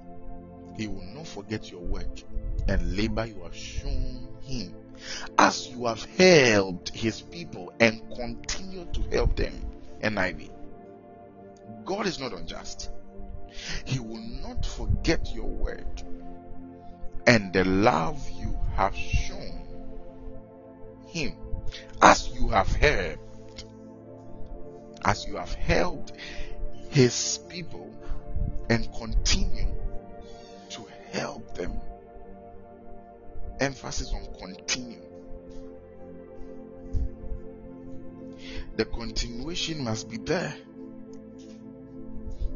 [0.77, 2.23] He will not forget your work
[2.69, 4.75] and labor you have shown him
[5.39, 9.53] as you have helped his people and continue to help them.
[10.03, 10.51] NIV.
[11.85, 12.91] God is not unjust.
[13.85, 16.03] He will not forget your word
[17.27, 19.61] and the love you have shown
[21.09, 21.33] him
[22.01, 23.65] as you have helped
[25.05, 26.13] as you have helped
[26.91, 27.93] his people
[28.69, 29.67] and continue
[30.71, 31.73] to help them
[33.61, 35.11] emphasis on continue
[38.81, 40.55] the continuation must be there.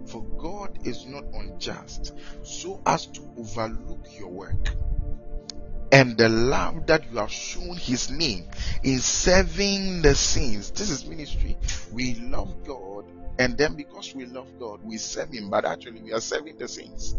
[0.06, 4.70] For God is not unjust so as to overlook your work
[5.92, 8.46] and the love that you have shown his name
[8.82, 10.70] in serving the saints.
[10.70, 11.58] This is ministry.
[11.92, 12.93] We love God,
[13.38, 16.68] and then because we love God, we serve him, but actually we are serving the
[16.68, 17.16] saints.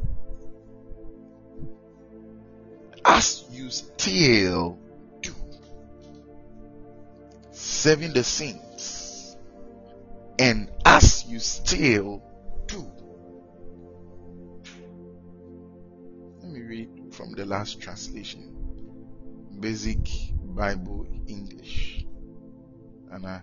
[3.03, 4.79] As you still
[5.21, 5.33] do,
[7.51, 9.35] serving the saints,
[10.39, 12.23] and as you still
[12.65, 12.91] do.
[16.41, 18.55] Let me read from the last translation
[19.59, 19.99] Basic
[20.43, 22.05] Bible English.
[23.11, 23.39] Uh,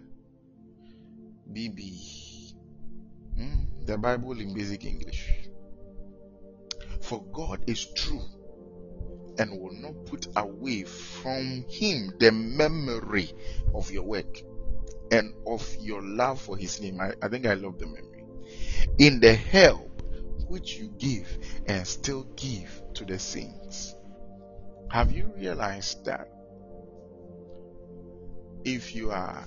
[1.50, 2.32] BB.
[3.39, 5.49] Mm, the Bible in Basic English.
[7.01, 8.22] For God is true
[9.39, 13.33] and will not put away from him the memory
[13.74, 14.41] of your work
[15.11, 17.01] and of your love for his name.
[17.01, 18.24] I, I think I love the memory
[18.99, 20.03] in the help
[20.49, 23.95] which you give and still give to the saints.
[24.91, 26.28] Have you realized that
[28.64, 29.45] if you are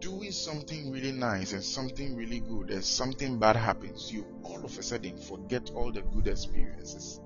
[0.00, 4.78] doing something really nice and something really good and something bad happens, you all of
[4.78, 7.20] a sudden forget all the good experiences.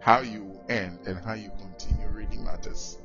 [0.00, 2.98] How you end and how you continue really matters.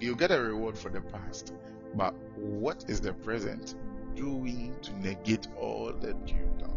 [0.00, 1.52] You get a reward for the past,
[1.94, 3.74] but what is the present
[4.14, 6.72] doing to negate all that you've done?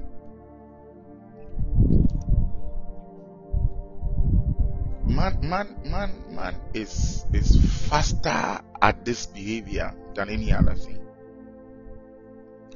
[5.08, 7.56] Man, man, man, man is is
[7.88, 10.99] faster at this behavior than any other thing,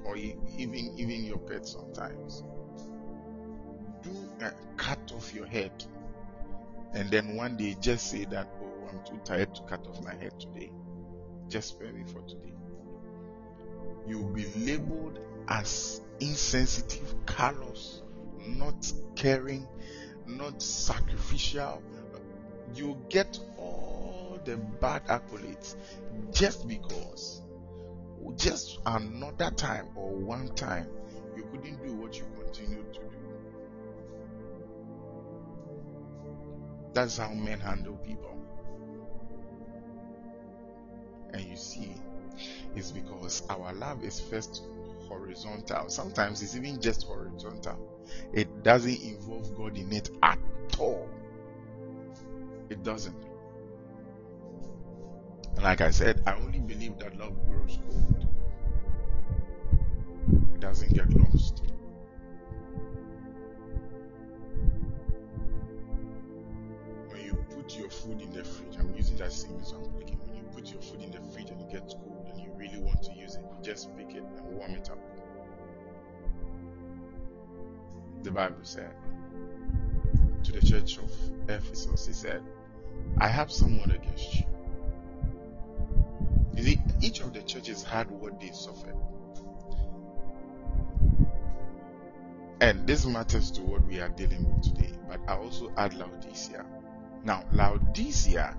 [0.05, 2.43] or even even your pet sometimes.
[4.03, 4.11] Do
[4.41, 5.71] a cut off your head,
[6.93, 10.13] and then one day just say that, "Oh, I'm too tired to cut off my
[10.13, 10.71] head today."
[11.47, 12.53] Just spare me for today.
[14.07, 18.03] You'll be labeled as insensitive, callous,
[18.45, 19.67] not caring,
[20.27, 21.81] not sacrificial.
[22.75, 25.75] You get all the bad accolades
[26.31, 27.41] just because,
[28.35, 30.87] just another time or one time,
[31.35, 33.05] you couldn't do what you continued to do.
[36.93, 38.35] That's how men handle people.
[41.33, 41.93] And you see,
[42.75, 44.63] it's because our love is first
[45.07, 45.89] horizontal.
[45.89, 47.77] Sometimes it's even just horizontal.
[48.33, 50.39] It doesn't involve God in it at
[50.79, 51.07] all.
[52.69, 53.15] It doesn't.
[55.55, 58.27] And like I said, I only believe that love grows cold.
[60.53, 61.63] It doesn't get lost.
[67.07, 70.43] When you put your food in the fridge, I'm using that same example When you
[70.53, 73.13] put your food in the fridge and it gets cold and you really want to
[73.13, 74.99] use it, you just pick it and warm it up.
[78.21, 78.93] The Bible said
[80.43, 81.11] to the church of
[81.49, 82.43] Ephesus, He said,
[83.17, 84.45] I have someone against you.
[86.55, 88.95] You see, each of the churches had what they suffered.
[92.61, 94.91] And this matters to what we are dealing with today.
[95.07, 96.65] But I also add Laodicea.
[97.23, 98.57] Now, Laodicea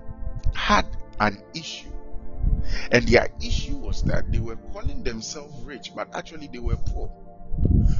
[0.55, 0.87] had
[1.19, 1.89] an issue.
[2.91, 7.11] And their issue was that they were calling themselves rich, but actually they were poor.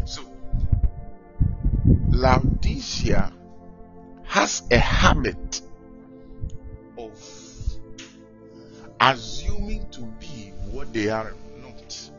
[0.05, 0.23] So,
[2.09, 3.31] Laodicea
[4.23, 5.61] has a habit
[8.99, 12.09] assuming to be what they are not.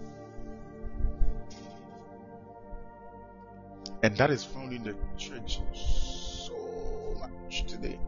[4.03, 7.99] And that is found in the church so much today.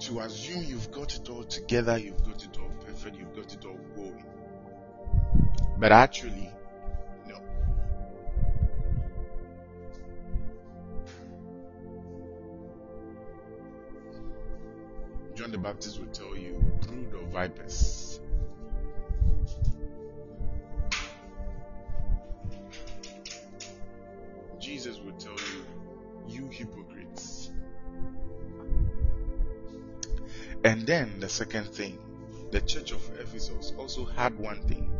[0.00, 3.64] To assume you've got it all together, you've got it all perfect, you've got it
[3.64, 4.24] all going.
[5.78, 6.50] But actually,
[15.38, 18.18] John the Baptist will tell you, brood of vipers.
[24.58, 25.64] Jesus will tell you,
[26.26, 27.52] you hypocrites.
[30.64, 32.00] And then the second thing,
[32.50, 34.90] the church of Ephesus also had one thing,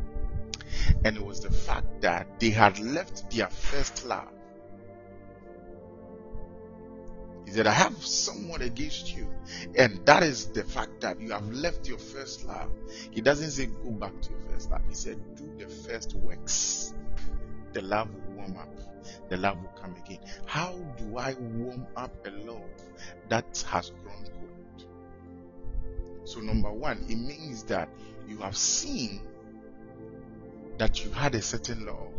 [1.05, 4.38] and it was the fact that they had left their first love.
[7.49, 9.27] He said, I have somewhat against you.
[9.75, 12.71] And that is the fact that you have left your first love.
[13.11, 14.83] He doesn't say go back to your first love.
[14.87, 16.93] He said, do the first works.
[17.73, 18.69] The love will warm up.
[19.31, 20.19] the love will come again.
[20.45, 22.69] How do I warm up a love
[23.31, 24.85] that has grown cold?
[26.25, 27.89] So, number one, it means that
[28.29, 29.23] you have seen
[30.77, 32.13] that you had a certain love.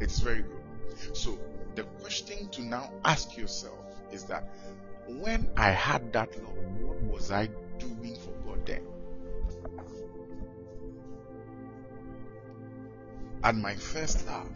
[0.00, 1.14] It's very good.
[1.14, 1.38] So,
[1.74, 4.52] the question to now ask yourself is that
[5.06, 7.48] when I had that love, what was I
[7.78, 8.86] doing for God then?
[13.42, 14.50] At my first love,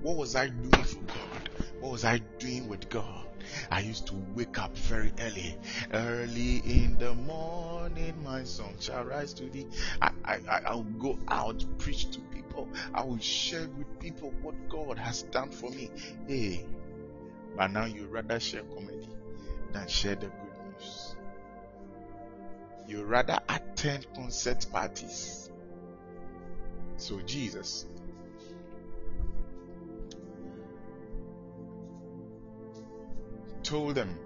[0.00, 1.50] what was I doing for God?
[1.80, 3.26] What was I doing with God?
[3.70, 5.56] I used to wake up very early.
[5.92, 9.66] Early in the morning, my song shall rise to thee.
[10.02, 12.68] I, I, I'll go out, preach to people.
[12.94, 15.90] I will share with people what God has done for me.
[16.26, 16.66] Hey,
[17.58, 19.08] but now you rather share comedy
[19.72, 21.16] than share the good news.
[22.86, 25.50] You rather attend concert parties.
[26.98, 27.84] So, Jesus
[33.64, 34.16] told them,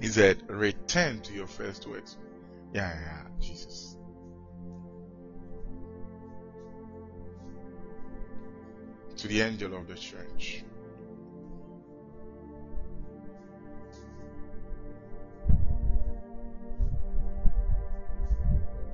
[0.00, 2.16] He said, Return to your first words.
[2.74, 3.96] Yeah, yeah, yeah, Jesus.
[9.18, 10.64] To the angel of the church.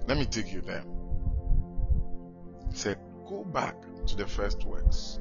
[0.07, 0.85] Let me take you there.
[2.71, 2.99] He said,
[3.29, 3.77] Go back
[4.07, 5.21] to the first works.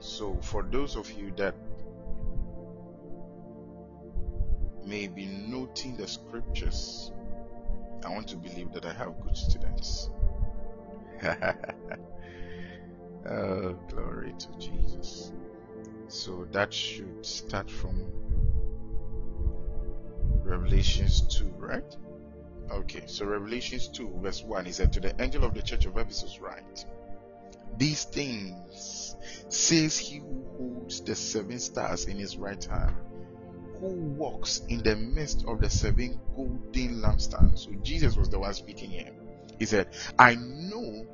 [0.00, 1.54] So, for those of you that
[4.84, 7.12] may be noting the scriptures,
[8.04, 10.10] I want to believe that I have good students.
[13.28, 15.32] oh, glory to Jesus.
[16.08, 18.02] So that should start from
[20.42, 21.96] Revelations 2, right?
[22.70, 25.96] Okay, so Revelations 2, verse 1 he said, To the angel of the church of
[25.96, 26.84] Ephesus, write,
[27.76, 29.16] These things
[29.48, 32.94] says he who holds the seven stars in his right hand
[33.80, 37.60] who walks in the midst of the seven golden lampstands.
[37.60, 39.10] So Jesus was the one speaking here.
[39.58, 39.88] He said,
[40.18, 41.06] I know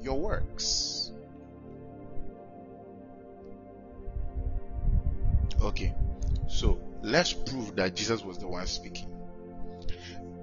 [0.00, 1.12] your works.
[5.60, 5.94] Okay,
[6.48, 9.17] so let's prove that Jesus was the one speaking.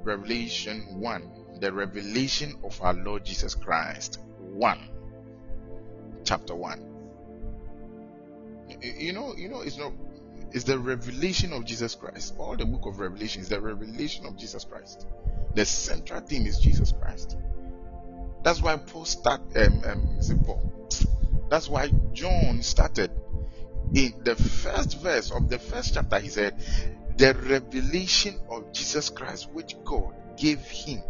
[0.05, 4.19] Revelation 1, the revelation of our Lord Jesus Christ.
[4.39, 4.79] 1,
[6.23, 6.91] chapter 1.
[8.81, 9.93] You know, you know, it's not
[10.51, 12.35] it's the revelation of Jesus Christ.
[12.37, 15.05] All the book of Revelation is the revelation of Jesus Christ.
[15.53, 17.37] The central theme is Jesus Christ.
[18.43, 20.89] That's why Paul start um, um Paul.
[21.49, 23.11] That's why John started
[23.93, 26.19] in the first verse of the first chapter.
[26.19, 26.55] He said,
[27.17, 31.01] "The revelation of Jesus Christ, which God gave him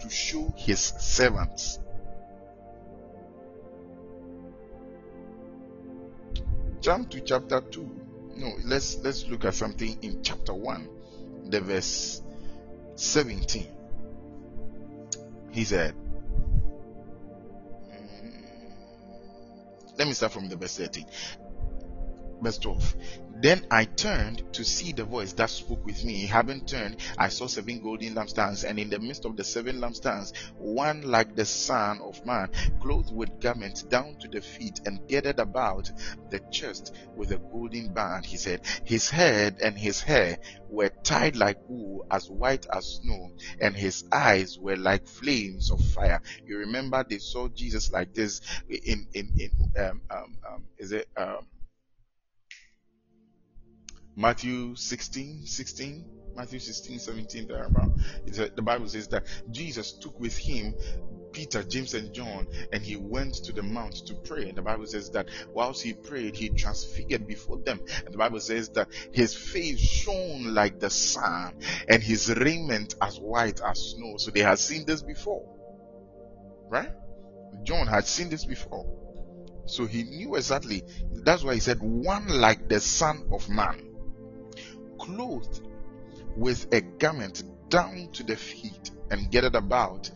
[0.00, 1.78] to show His servants."
[6.80, 7.90] Jump to chapter two.
[8.36, 10.88] No let's let's look at something in chapter 1
[11.48, 12.22] the verse
[12.96, 13.66] 17
[15.52, 15.94] he said
[17.88, 18.42] mm,
[19.96, 21.06] let me start from the verse 13
[22.42, 22.96] verse 12
[23.40, 26.26] then I turned to see the voice that spoke with me.
[26.26, 30.32] Having turned, I saw seven golden lampstands, and in the midst of the seven lampstands,
[30.58, 35.38] one like the Son of Man, clothed with garments down to the feet, and girded
[35.38, 35.90] about
[36.30, 38.24] the chest with a golden band.
[38.24, 43.32] He said, His head and his hair were tied like wool, as white as snow,
[43.60, 46.20] and his eyes were like flames of fire.
[46.44, 51.08] You remember they saw Jesus like this in in in um, um, um is it
[51.16, 51.46] um
[54.16, 56.04] Matthew 16, 16,
[56.34, 57.90] Matthew 16, 17, there about.
[58.26, 60.74] The Bible says that Jesus took with him
[61.32, 64.48] Peter, James, and John, and he went to the mount to pray.
[64.48, 67.78] And the Bible says that whilst he prayed, he transfigured before them.
[68.06, 73.18] And the Bible says that his face shone like the sun, and his raiment as
[73.20, 74.16] white as snow.
[74.16, 75.44] So they had seen this before.
[76.70, 76.90] Right?
[77.64, 78.86] John had seen this before.
[79.66, 80.84] So he knew exactly.
[81.12, 83.85] That's why he said, one like the Son of Man
[84.98, 85.60] clothed
[86.36, 90.10] with a garment down to the feet and girded about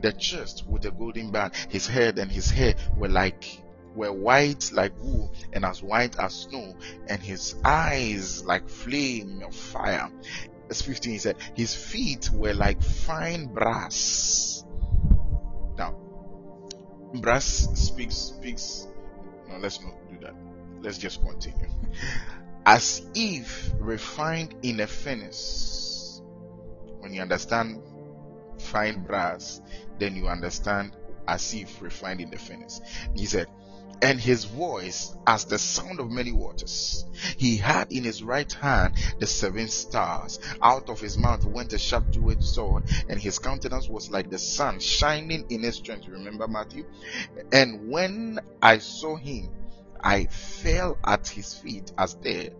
[0.00, 1.54] the chest with a golden band.
[1.68, 3.62] His head and his hair were like
[3.94, 6.76] were white like wool and as white as snow,
[7.08, 10.10] and his eyes like flame of fire.
[10.68, 14.64] Verse 15 he said, His feet were like fine brass.
[15.78, 15.96] Now,
[17.14, 18.86] brass speaks speaks.
[19.48, 20.34] No, let's not do that.
[20.82, 21.68] Let's just continue.
[22.66, 26.20] As if refined in a furnace.
[26.98, 27.80] When you understand
[28.58, 29.62] fine brass,
[29.98, 30.96] then you understand
[31.28, 32.80] as if refined in the furnace.
[33.14, 33.46] He said,
[34.02, 37.06] and his voice as the sound of many waters.
[37.38, 40.38] He had in his right hand the seven stars.
[40.60, 44.38] Out of his mouth went a sharp two-edged sword, and his countenance was like the
[44.38, 46.08] sun shining in his strength.
[46.08, 46.84] Remember Matthew?
[47.52, 49.48] And when I saw him,
[50.06, 52.54] I fell at his feet as dead.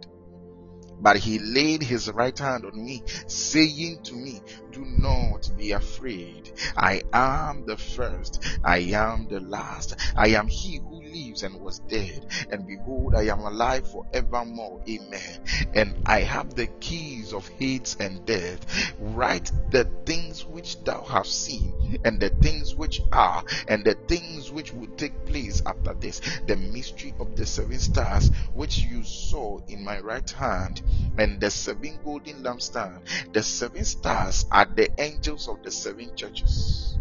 [1.01, 4.40] But he laid his right hand on me, saying to me,
[4.72, 6.51] Do not be afraid.
[6.76, 9.97] I am the first, I am the last.
[10.16, 14.80] I am he who lives and was dead, and behold, I am alive forevermore.
[14.88, 15.40] Amen.
[15.74, 18.94] And I have the keys of Hades and death.
[18.99, 24.51] Write the things which thou hast seen, and the things which are, and the things
[24.51, 26.20] which will take place after this.
[26.47, 30.82] The mystery of the seven stars which you saw in my right hand,
[31.18, 33.32] and the seven golden lampstands.
[33.32, 36.99] The seven stars are the angels of the seven churches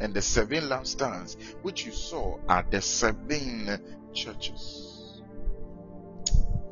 [0.00, 3.80] and the seven lampstands which you saw are the seven
[4.12, 5.22] churches.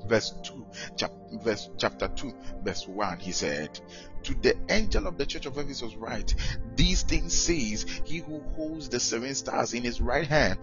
[0.07, 0.67] Verse 2,
[0.97, 1.13] chap,
[1.43, 2.33] verse, chapter 2,
[2.63, 3.81] verse 1, he said,
[4.23, 6.33] To the angel of the church of Ephesus write,
[6.77, 10.61] These things says he who holds the seven stars in his right hand,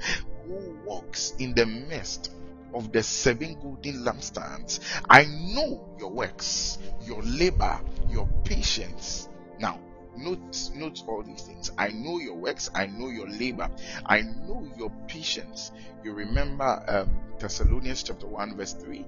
[0.47, 2.31] who walks in the midst
[2.73, 4.79] of the seven golden lampstands.
[5.09, 9.29] I know your works, your labor, your patience.
[9.59, 9.79] Now,
[10.15, 11.71] Note, note all these things.
[11.75, 12.69] I know your works.
[12.75, 13.69] I know your labor.
[14.05, 15.71] I know your patience.
[16.03, 17.09] You remember um,
[17.39, 19.05] Thessalonians chapter 1 verse 3.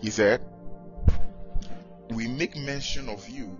[0.00, 0.40] He said,
[2.10, 3.56] we make mention of you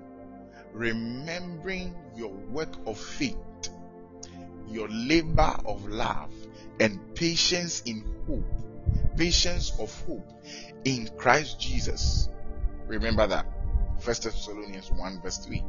[0.73, 3.37] remembering your work of faith,
[4.69, 6.33] your labor of love,
[6.81, 8.45] and patience in hope.
[9.17, 10.29] Patience of hope
[10.85, 12.29] in Christ Jesus.
[12.87, 13.47] Remember that.
[14.01, 15.63] First Thessalonians 1 verse 3.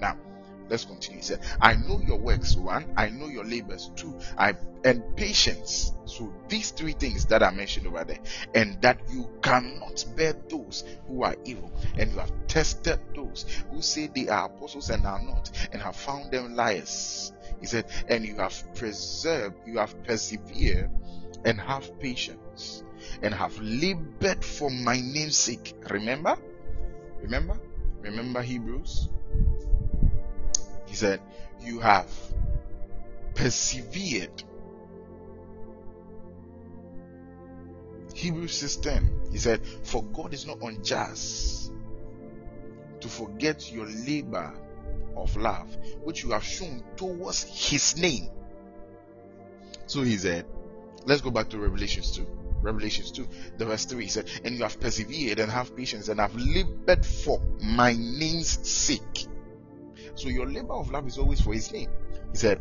[0.00, 0.16] Now,
[0.68, 1.18] let's continue.
[1.20, 4.54] He said, I know your works, one, I know your labors, two, I
[4.84, 5.92] and patience.
[6.04, 8.20] So these three things that I mentioned over there,
[8.54, 13.82] and that you cannot bear those who are evil, and you have tested those who
[13.82, 17.32] say they are apostles and are not, and have found them liars.
[17.60, 20.90] He said, and you have preserved, you have persevered,
[21.44, 22.84] and have patience,
[23.22, 25.74] and have labored for my name's sake.
[25.90, 26.36] Remember?
[27.20, 27.58] Remember?
[28.02, 29.08] Remember Hebrews?
[30.96, 31.20] He said,
[31.60, 32.10] You have
[33.34, 34.42] persevered.
[38.14, 39.30] Hebrews 6:10.
[39.30, 41.70] He said, For God is not unjust
[43.00, 44.54] to forget your labor
[45.14, 48.30] of love, which you have shown towards his name.
[49.84, 50.46] So he said,
[51.04, 52.26] Let's go back to Revelations 2.
[52.62, 53.28] Revelations 2,
[53.58, 57.04] the verse 3 he said, And you have persevered and have patience and have labored
[57.04, 59.26] for my name's sake.
[60.16, 61.90] So your labor of love is always for his name.
[62.32, 62.60] He said,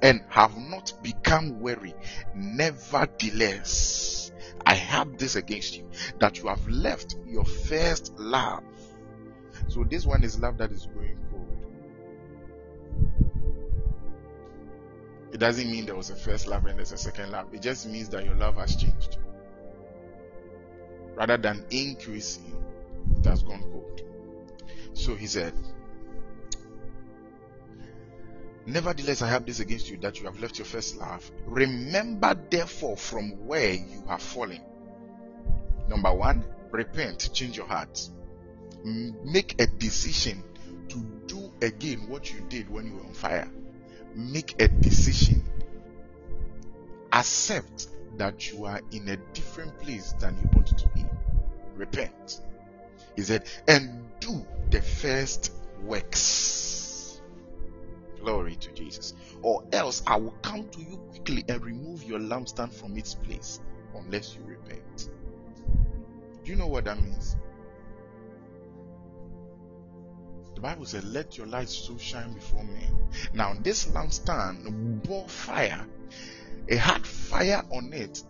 [0.00, 1.94] And have not become weary.
[2.34, 4.32] Nevertheless,
[4.64, 8.64] I have this against you, that you have left your first love.
[9.68, 11.48] So this one is love that is going cold.
[15.32, 17.52] It doesn't mean there was a first love and there's a second love.
[17.52, 19.18] It just means that your love has changed.
[21.14, 22.56] Rather than increasing,
[23.18, 24.02] it has gone cold.
[24.94, 25.54] So he said,
[28.66, 31.30] Nevertheless, I have this against you that you have left your first love.
[31.46, 34.60] Remember, therefore, from where you have fallen.
[35.88, 38.08] Number one, repent, change your heart.
[38.84, 40.42] Make a decision
[40.88, 43.50] to do again what you did when you were on fire
[44.14, 45.42] make a decision.
[47.12, 51.04] Accept that you are in a different place than you ought to be.
[51.76, 52.40] Repent.
[53.16, 55.52] He said, and do the first
[55.82, 56.71] works.
[58.22, 59.14] Glory to Jesus.
[59.42, 63.60] Or else I will come to you quickly and remove your lampstand from its place
[63.94, 65.10] unless you repent.
[66.44, 67.36] Do you know what that means?
[70.54, 72.96] The Bible said, Let your light so shine before men.
[73.34, 75.84] Now, this lampstand bore fire.
[76.68, 78.22] It had fire on it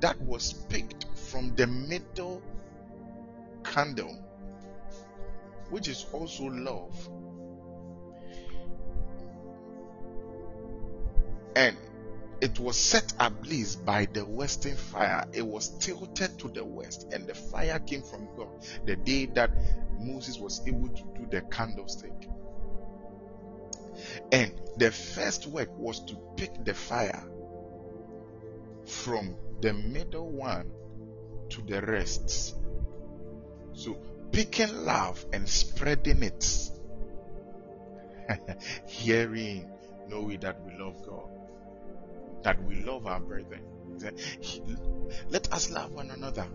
[0.00, 2.42] that was picked from the middle
[3.64, 4.18] candle,
[5.70, 7.08] which is also love.
[11.56, 11.76] And
[12.40, 15.26] it was set ablaze by the western fire.
[15.32, 18.48] It was tilted to the west, and the fire came from God.
[18.86, 19.50] The day that
[19.98, 22.28] Moses was able to do the candlestick.
[24.32, 27.22] And the first work was to pick the fire
[28.86, 30.70] from the middle one
[31.50, 32.56] to the rest.
[33.74, 33.98] So
[34.32, 36.70] picking love and spreading it.
[38.86, 39.70] Hearing,
[40.08, 41.39] knowing that we love God.
[42.42, 43.62] That we love our brethren.
[45.28, 46.46] Let us love one another.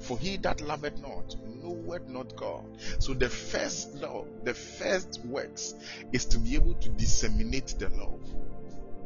[0.00, 2.64] For he that loveth not knoweth not God.
[2.98, 5.74] So the first law, the first works
[6.12, 8.20] is to be able to disseminate the love.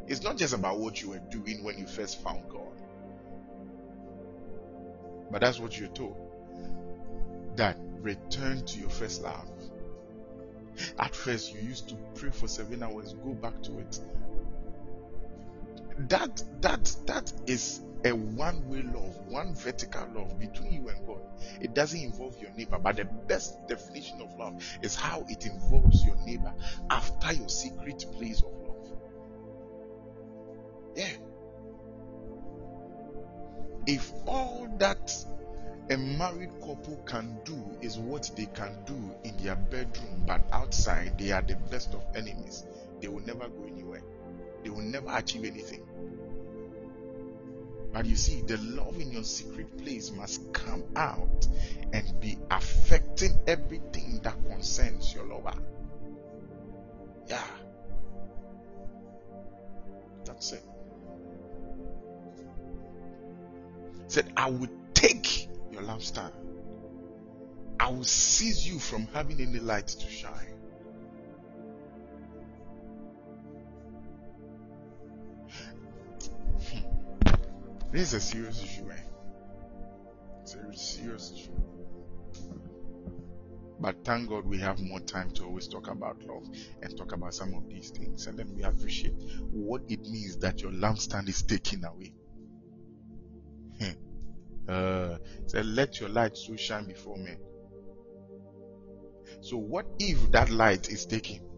[0.07, 2.63] It's not just about what you were doing when you first found God.
[5.31, 6.17] But that's what you're told.
[7.55, 9.47] That return to your first love.
[10.97, 13.99] At first, you used to pray for seven hours, go back to it.
[16.07, 21.21] That that that is a one-way love, one vertical love between you and God.
[21.59, 26.05] It doesn't involve your neighbor, but the best definition of love is how it involves
[26.05, 26.53] your neighbor
[26.89, 28.97] after your secret place of love.
[30.95, 31.11] Yeah.
[33.85, 35.13] If all that
[35.89, 41.17] a married couple can do is what they can do in their bedroom, but outside
[41.17, 42.65] they are the best of enemies.
[43.01, 44.01] They will never go anywhere.
[44.63, 45.85] They will never achieve anything.
[47.91, 51.47] But you see, the love in your secret place must come out
[51.91, 55.57] and be affecting everything that concerns your lover.
[57.27, 57.43] Yeah.
[60.25, 60.63] That's it.
[64.07, 66.31] Said, I would take your lampstand.
[67.79, 70.48] I will seize you from having any light to shine.
[77.91, 79.01] This is a serious issue, eh?
[80.41, 81.51] It's a serious issue.
[83.79, 86.43] But thank God we have more time to always talk about love
[86.81, 88.27] and talk about some of these things.
[88.27, 89.15] And then we appreciate
[89.51, 92.13] what it means that your lampstand is taken away.
[94.69, 95.17] Uh,
[95.47, 97.37] said, let your light so shine before men.
[99.41, 101.48] So, what if that light is taken?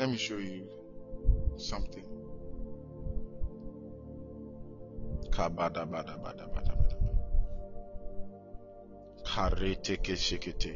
[0.00, 0.66] Let me show you
[1.58, 2.06] something.
[5.28, 6.96] Kabada bada bada bada bada.
[9.22, 10.74] Karete keshekete.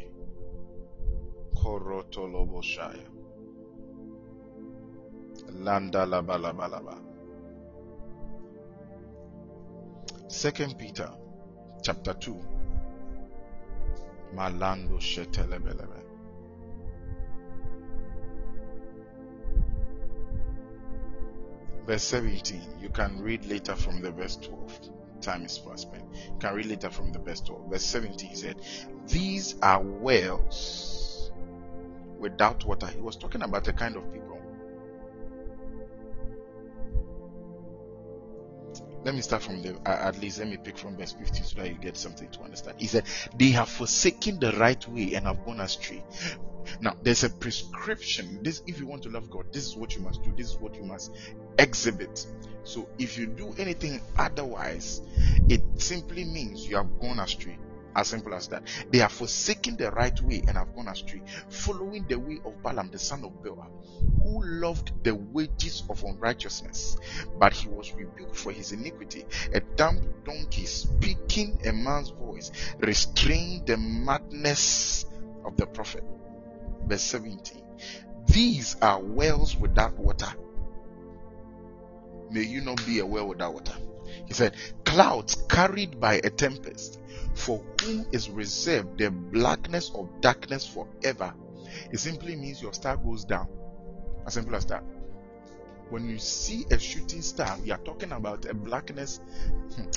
[1.57, 3.09] Koroto loboshaya.
[5.55, 6.99] Landa laba laba laba.
[10.29, 11.11] Second Peter
[11.83, 12.37] chapter 2.
[14.35, 16.04] Malando shetelebelebe.
[21.87, 22.61] Verse 17.
[22.81, 24.91] You can read later from the verse 12.
[25.21, 26.05] Time is fast spent.
[26.13, 27.71] You can read later from the verse 12.
[27.71, 28.57] Verse 17 he said,
[29.07, 31.33] These are wells
[32.19, 32.87] without water.
[32.87, 34.35] He was talking about a kind of people
[39.05, 41.61] let me start from the uh, at least let me pick from verse 15 so
[41.61, 43.05] that you get something to understand he said
[43.37, 46.03] they have forsaken the right way and have gone astray
[46.81, 50.03] now there's a prescription this if you want to love god this is what you
[50.03, 51.15] must do this is what you must
[51.59, 52.27] exhibit
[52.65, 55.03] so if you do anything otherwise
[55.49, 57.59] it simply means you have gone astray
[57.97, 58.63] as simple as that.
[58.91, 62.91] They have forsaken the right way and have gone astray, following the way of Balaam
[62.91, 63.67] the son of Beor,
[64.23, 66.97] who loved the wages of unrighteousness,
[67.39, 69.25] but he was rebuked for his iniquity.
[69.55, 75.07] A dumb donkey speaking a man's voice restrained the madness
[75.45, 76.05] of the prophet.
[76.87, 77.63] Verse 17.
[78.27, 80.33] These are wells without water.
[82.31, 83.75] May you not be a well without water.
[84.27, 84.55] He said,
[84.85, 87.01] Clouds carried by a tempest
[87.35, 91.35] for whom is reserved the blackness of darkness forever.
[91.91, 93.49] It simply means your star goes down.
[94.27, 94.83] As simple as that.
[95.91, 99.21] When you see a shooting star, we are talking about a blackness.
[99.77, 99.91] Hmm.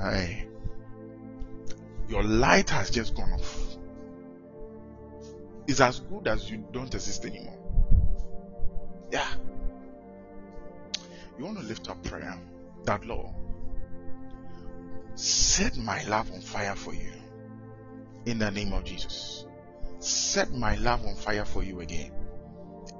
[0.00, 0.46] Hey,
[2.08, 3.76] your light has just gone off.
[5.70, 7.56] It's as good as you don't exist anymore.
[9.12, 9.28] Yeah.
[11.38, 12.36] You want to lift up prayer
[12.86, 13.32] that Lord
[15.14, 17.12] Set my love on fire for you.
[18.26, 19.46] In the name of Jesus.
[20.00, 22.10] Set my love on fire for you again.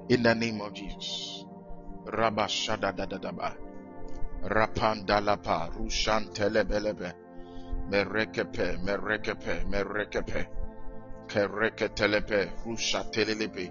[0.09, 1.45] In the name of Jesus.
[2.05, 3.57] Rabba shada da da da ba.
[4.45, 7.15] Rapandalapa rushan telebelebe.
[7.91, 10.60] Merekepe, merekepe, merekepe.
[11.31, 13.71] Kereke telepe, rusha telelepe.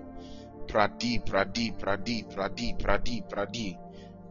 [0.66, 3.78] Pradi, pradi, pradi, pradi, pradi, pradi.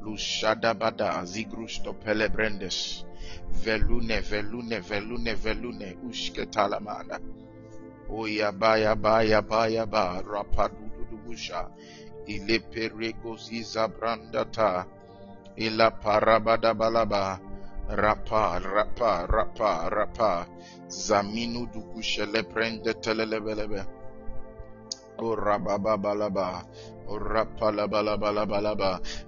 [0.00, 3.04] Lushada bada, zigrusto pelebrendes.
[3.52, 7.20] Velune, velune, velune, velune, ushke talamana.
[8.08, 11.68] Oya baya baya ba rapadudubusha.
[12.26, 14.86] Ile perego ziza brandata.
[15.58, 17.40] Ila balaba.
[17.88, 20.46] Rapa, rapa, rapa, rapa.
[20.88, 23.84] Zaminu dukushele prende telelebelebe.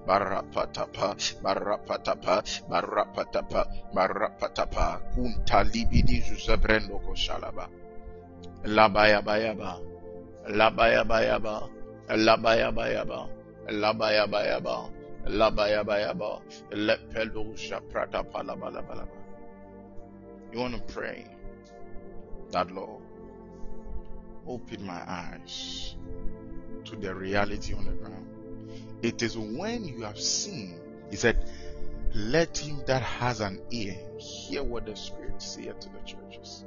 [0.07, 3.65] Barapatapa, barapatapa, barapatapa,
[3.95, 5.01] barapatapa.
[5.15, 6.23] Kunta libidi
[7.05, 7.69] koshalaba.
[20.53, 21.40] You want to pray
[22.52, 23.02] that Lord
[24.47, 25.94] open my eyes
[26.85, 28.27] to the reality on the ground.
[29.02, 30.78] It is when you have seen,
[31.10, 31.48] he said,
[32.14, 36.64] let him that has an ear hear what the Spirit saith to the churches.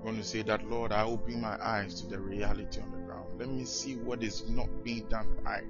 [0.00, 2.98] I want to say that, Lord, I open my eyes to the reality on the
[2.98, 3.38] ground.
[3.38, 5.64] Let me see what is not being done right.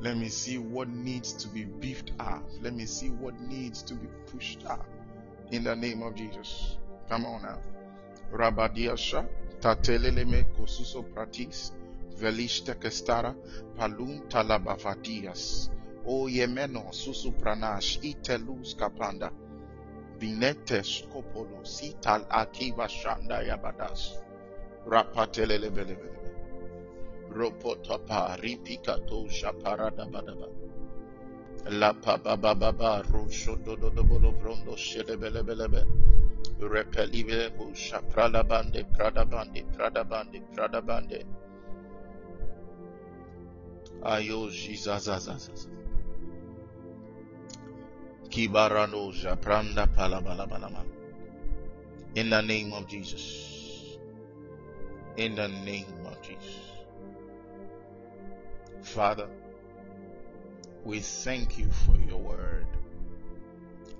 [0.00, 2.42] Let me see what needs to be beefed up.
[2.60, 4.88] Let me see what needs to be pushed up.
[5.50, 6.76] In the name of Jesus.
[7.08, 7.58] Come on now.
[8.32, 9.26] Rabadiasha,
[9.60, 11.72] Tateleleme Kosuso Pratis,
[12.18, 13.34] Velishta Kestara,
[13.78, 15.70] Palun Talabafatias,
[16.06, 19.30] O Yemeno Susupranash, Itelus Kapanda,
[20.18, 24.18] Binete Skopolo, Sital Akiva Shanda Yabadas,
[24.86, 26.18] Rapatelelebelebele,
[27.30, 30.48] Ropotapa, Ripikato Shaparada Badaba.
[31.70, 35.84] La Papa Baba Rosho Dodobolo Brondo Shedebelebelebe.
[36.60, 41.26] Repelive Busha Prada Bande, Prada Bande, Prada Bande, Prada Bande.
[44.02, 45.68] Ayo Jesus.
[60.84, 62.66] We thank you for your word.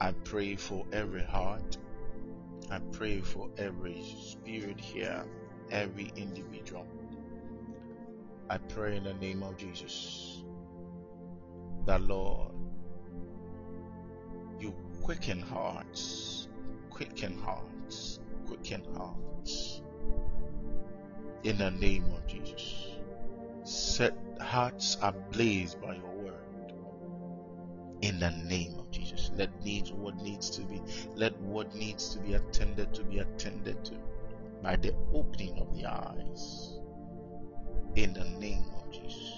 [0.00, 1.76] I pray for every heart.
[2.70, 5.24] I pray for every spirit here,
[5.70, 6.86] every individual.
[8.50, 10.42] I pray in the name of Jesus
[11.86, 12.52] that Lord,
[14.60, 16.48] you quicken hearts,
[16.90, 19.82] quicken hearts, quicken hearts.
[21.44, 22.86] In the name of Jesus.
[23.64, 26.17] Set hearts ablaze by your.
[28.02, 29.30] In the name of Jesus.
[29.34, 30.80] Let needs what needs to be,
[31.14, 33.98] let what needs to be attended to be attended to
[34.62, 36.78] by the opening of the eyes.
[37.96, 39.34] In the name of Jesus.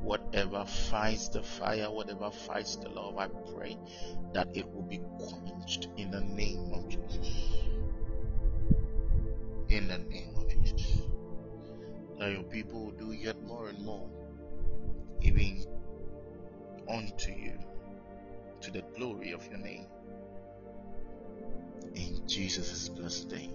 [0.00, 3.76] Whatever fights the fire, whatever fights the love, I pray
[4.32, 7.64] that it will be quenched in the name of Jesus.
[9.68, 11.02] In the name of Jesus.
[12.18, 14.10] That your people will do yet more and more,
[15.22, 15.64] even
[16.88, 17.58] unto you,
[18.60, 19.86] to the glory of your name.
[21.94, 23.52] In Jesus' blessed name.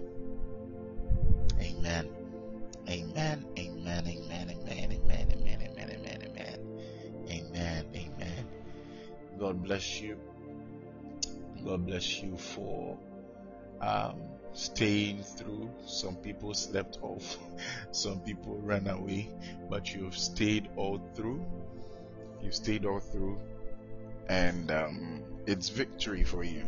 [1.60, 2.08] Amen.
[2.88, 3.44] Amen.
[3.58, 4.04] Amen.
[4.06, 4.50] Amen.
[4.50, 4.92] Amen.
[4.92, 5.28] Amen.
[5.32, 5.62] Amen.
[5.62, 5.90] Amen.
[5.90, 6.22] Amen.
[6.22, 6.58] Amen.
[7.30, 7.86] Amen.
[7.94, 8.46] Amen.
[9.38, 10.18] God bless you.
[11.64, 12.98] God bless you for
[13.80, 14.20] um,
[14.52, 15.70] staying through.
[15.86, 17.38] Some people slept off,
[17.90, 19.30] some people ran away,
[19.70, 21.44] but you've stayed all through.
[22.44, 23.40] You've stayed all through,
[24.28, 26.64] and um, it's victory for you.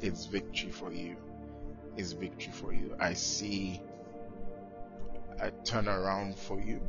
[0.00, 1.16] It's victory for you.
[1.96, 2.96] It's victory for you.
[2.98, 3.80] I see
[5.38, 6.80] a turnaround for you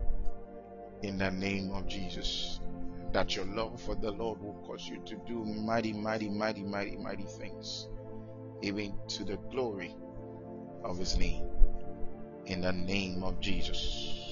[1.03, 2.59] in the name of Jesus.
[3.11, 6.97] That your love for the Lord will cause you to do mighty, mighty, mighty, mighty,
[6.97, 7.89] mighty things,
[8.63, 9.95] even to the glory
[10.83, 11.45] of His name.
[12.47, 14.22] In the name of Jesus.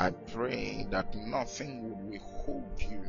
[0.00, 3.02] I pray that nothing will withhold you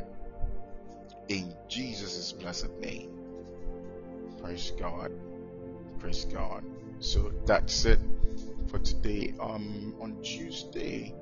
[1.27, 3.11] in Jesus' blessed name.
[4.41, 5.11] Praise God.
[5.99, 6.63] Praise God.
[6.97, 7.99] So that's it
[8.69, 9.35] for today.
[9.39, 11.13] Um, on Tuesday,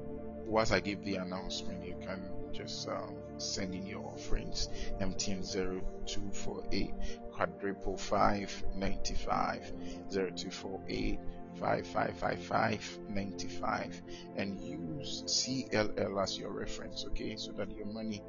[0.46, 2.24] once I give the announcement, you can
[2.54, 4.70] just um, send in your offerings.
[5.02, 6.94] MTN 0248
[7.34, 9.74] quadruple 595
[10.10, 11.20] 0248
[11.60, 14.02] 5555 95
[14.36, 18.22] and use CLL as your reference, okay, so that your money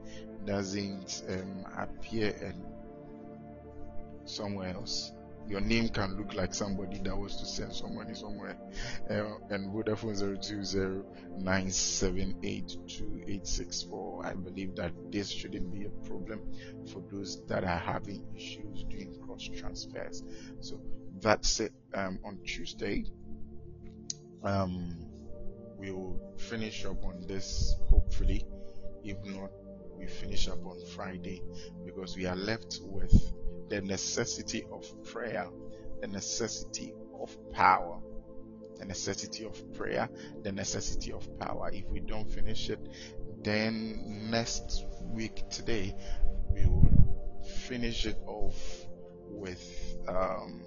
[0.44, 2.64] doesn't um, appear and
[4.24, 5.12] somewhere else.
[5.48, 8.58] Your name can look like somebody that was to send some money somewhere.
[9.08, 10.14] Uh, and Vodafone
[11.42, 14.26] 02097828864.
[14.26, 16.42] I believe that this shouldn't be a problem
[16.92, 20.22] for those that are having issues doing cross transfers.
[20.60, 20.82] So
[21.18, 21.72] that's it.
[21.94, 23.06] Um, on Tuesday,
[24.42, 24.94] um,
[25.76, 28.44] we'll finish up on this hopefully.
[29.04, 29.50] If not,
[29.96, 31.42] we finish up on Friday
[31.84, 33.12] because we are left with
[33.68, 35.48] the necessity of prayer,
[36.00, 38.00] the necessity of power,
[38.78, 40.08] the necessity of prayer,
[40.42, 41.70] the necessity of power.
[41.72, 42.80] If we don't finish it,
[43.42, 45.94] then next week today
[46.52, 46.88] we will
[47.66, 48.86] finish it off
[49.30, 50.64] with um,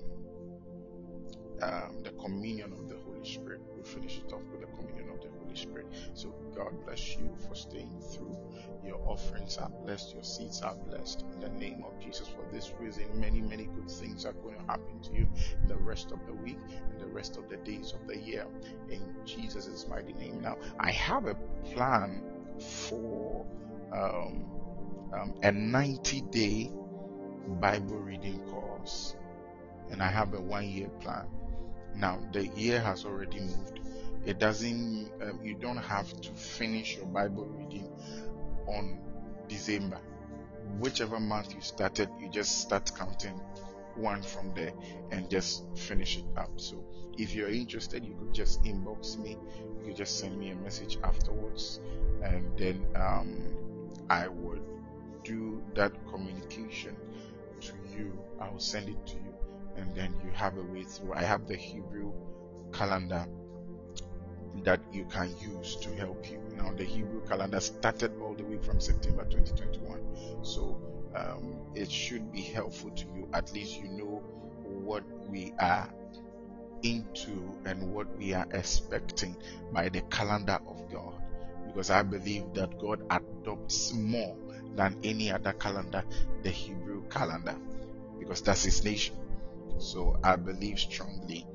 [1.61, 3.61] um, the communion of the Holy Spirit.
[3.75, 5.87] We'll finish it off with the communion of the Holy Spirit.
[6.15, 8.35] So God bless you for staying through.
[8.85, 11.23] Your offerings are blessed, your seeds are blessed.
[11.33, 14.65] In the name of Jesus, for this reason, many, many good things are going to
[14.65, 15.27] happen to you
[15.67, 16.57] the rest of the week
[16.91, 18.47] and the rest of the days of the year.
[18.89, 20.41] In Jesus' mighty name.
[20.41, 21.35] Now, I have a
[21.73, 22.23] plan
[22.59, 23.45] for
[23.93, 24.45] um,
[25.13, 26.71] um, a 90 day
[27.59, 29.15] Bible reading course,
[29.91, 31.27] and I have a one year plan.
[31.95, 33.79] Now, the year has already moved.
[34.25, 37.89] It doesn't, um, you don't have to finish your Bible reading
[38.67, 38.99] on
[39.47, 39.99] December.
[40.79, 43.39] Whichever month you started, you just start counting
[43.95, 44.71] one from there
[45.11, 46.51] and just finish it up.
[46.55, 46.83] So,
[47.17, 49.37] if you're interested, you could just inbox me.
[49.79, 51.79] You could just send me a message afterwards,
[52.23, 54.61] and then um, I would
[55.23, 56.95] do that communication
[57.61, 58.17] to you.
[58.39, 59.33] I will send it to you,
[59.77, 61.13] and then you have a way through.
[61.13, 62.13] I have the Hebrew
[62.71, 63.25] calendar
[64.63, 66.41] that you can use to help you.
[66.55, 70.77] Now, the Hebrew calendar started all the way from September 2021, so
[71.15, 73.27] um, it should be helpful to you.
[73.33, 74.23] At least you know
[74.63, 75.89] what we are
[76.83, 79.35] into and what we are expecting
[79.71, 81.13] by the calendar of God.
[81.67, 84.35] Because I believe that God adopts more
[84.75, 86.03] than any other calendar
[86.43, 87.55] the Hebrew calendar,
[88.19, 89.15] because that's His nation.
[89.81, 91.47] So I believe strongly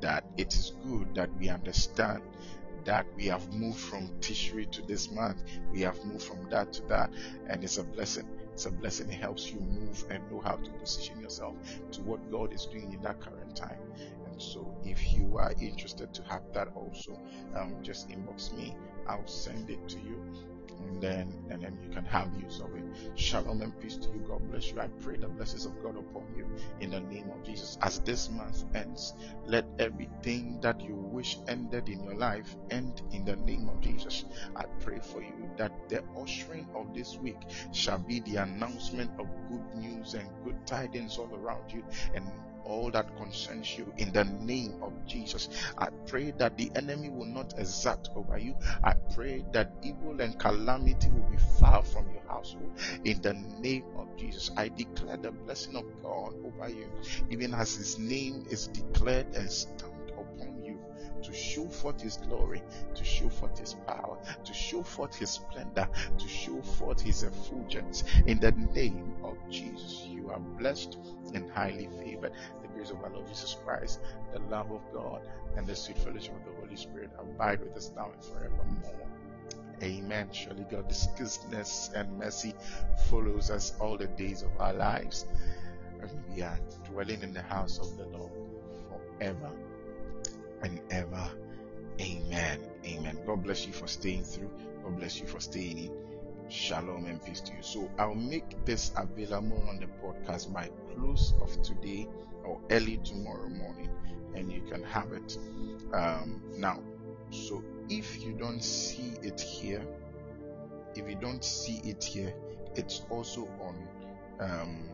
[0.00, 2.22] that it is good that we understand
[2.84, 5.42] that we have moved from Tishri to this month.
[5.72, 7.10] We have moved from that to that,
[7.48, 8.28] and it's a blessing.
[8.52, 9.10] It's a blessing.
[9.10, 11.56] It helps you move and know how to position yourself
[11.92, 13.78] to what God is doing in that current time.
[14.26, 17.20] And so, if you are interested to have that also,
[17.56, 18.76] um, just inbox me.
[19.08, 20.22] I'll send it to you
[20.70, 22.84] and then and then you can have use of it.
[23.14, 24.24] Shalom and peace to you.
[24.26, 24.80] God bless you.
[24.80, 26.46] I pray the blessings of God upon you
[26.80, 27.78] in the name of Jesus.
[27.82, 29.14] As this month ends,
[29.46, 34.24] let everything that you wish ended in your life end in the name of Jesus.
[34.56, 37.40] I pray for you that the ushering of this week
[37.72, 41.84] shall be the announcement of good news and good tidings all around you
[42.14, 42.24] and
[42.64, 45.48] all that concerns you in the name of Jesus.
[45.78, 48.54] I pray that the enemy will not exert over you.
[48.84, 53.84] I pray that evil and calamity will be far from your household in the name
[53.96, 54.50] of Jesus.
[54.56, 56.88] I declare the blessing of God over you,
[57.30, 59.50] even as his name is declared and
[61.22, 62.62] to show forth his glory,
[62.94, 65.88] to show forth his power, to show forth his splendor,
[66.18, 70.04] to show forth his effulgence in the name of Jesus.
[70.06, 70.98] You are blessed
[71.34, 72.32] and highly favored.
[72.62, 74.00] The grace of our Lord Jesus Christ,
[74.32, 75.22] the love of God,
[75.56, 79.08] and the sweet fellowship of the Holy Spirit abide with us now and forevermore.
[79.82, 80.28] Amen.
[80.32, 82.54] Surely God's goodness and mercy
[83.10, 85.26] follows us all the days of our lives.
[86.00, 86.58] And we are
[86.90, 88.32] dwelling in the house of the Lord
[89.18, 89.50] forever
[90.62, 91.30] and ever.
[92.00, 92.60] Amen.
[92.84, 93.18] Amen.
[93.26, 94.50] God bless you for staying through.
[94.82, 95.90] God bless you for staying in.
[96.48, 97.62] Shalom and peace to you.
[97.62, 102.08] So I'll make this available on the podcast by close of today
[102.44, 103.88] or early tomorrow morning,
[104.34, 105.38] and you can have it
[105.94, 106.80] um, now.
[107.30, 109.82] So if you don't see it here,
[110.94, 112.34] if you don't see it here,
[112.74, 113.88] it's also on.
[114.40, 114.88] Um,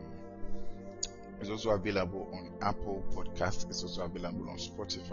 [1.41, 3.69] it's also available on Apple Podcast.
[3.69, 5.11] It's also available on Spotify.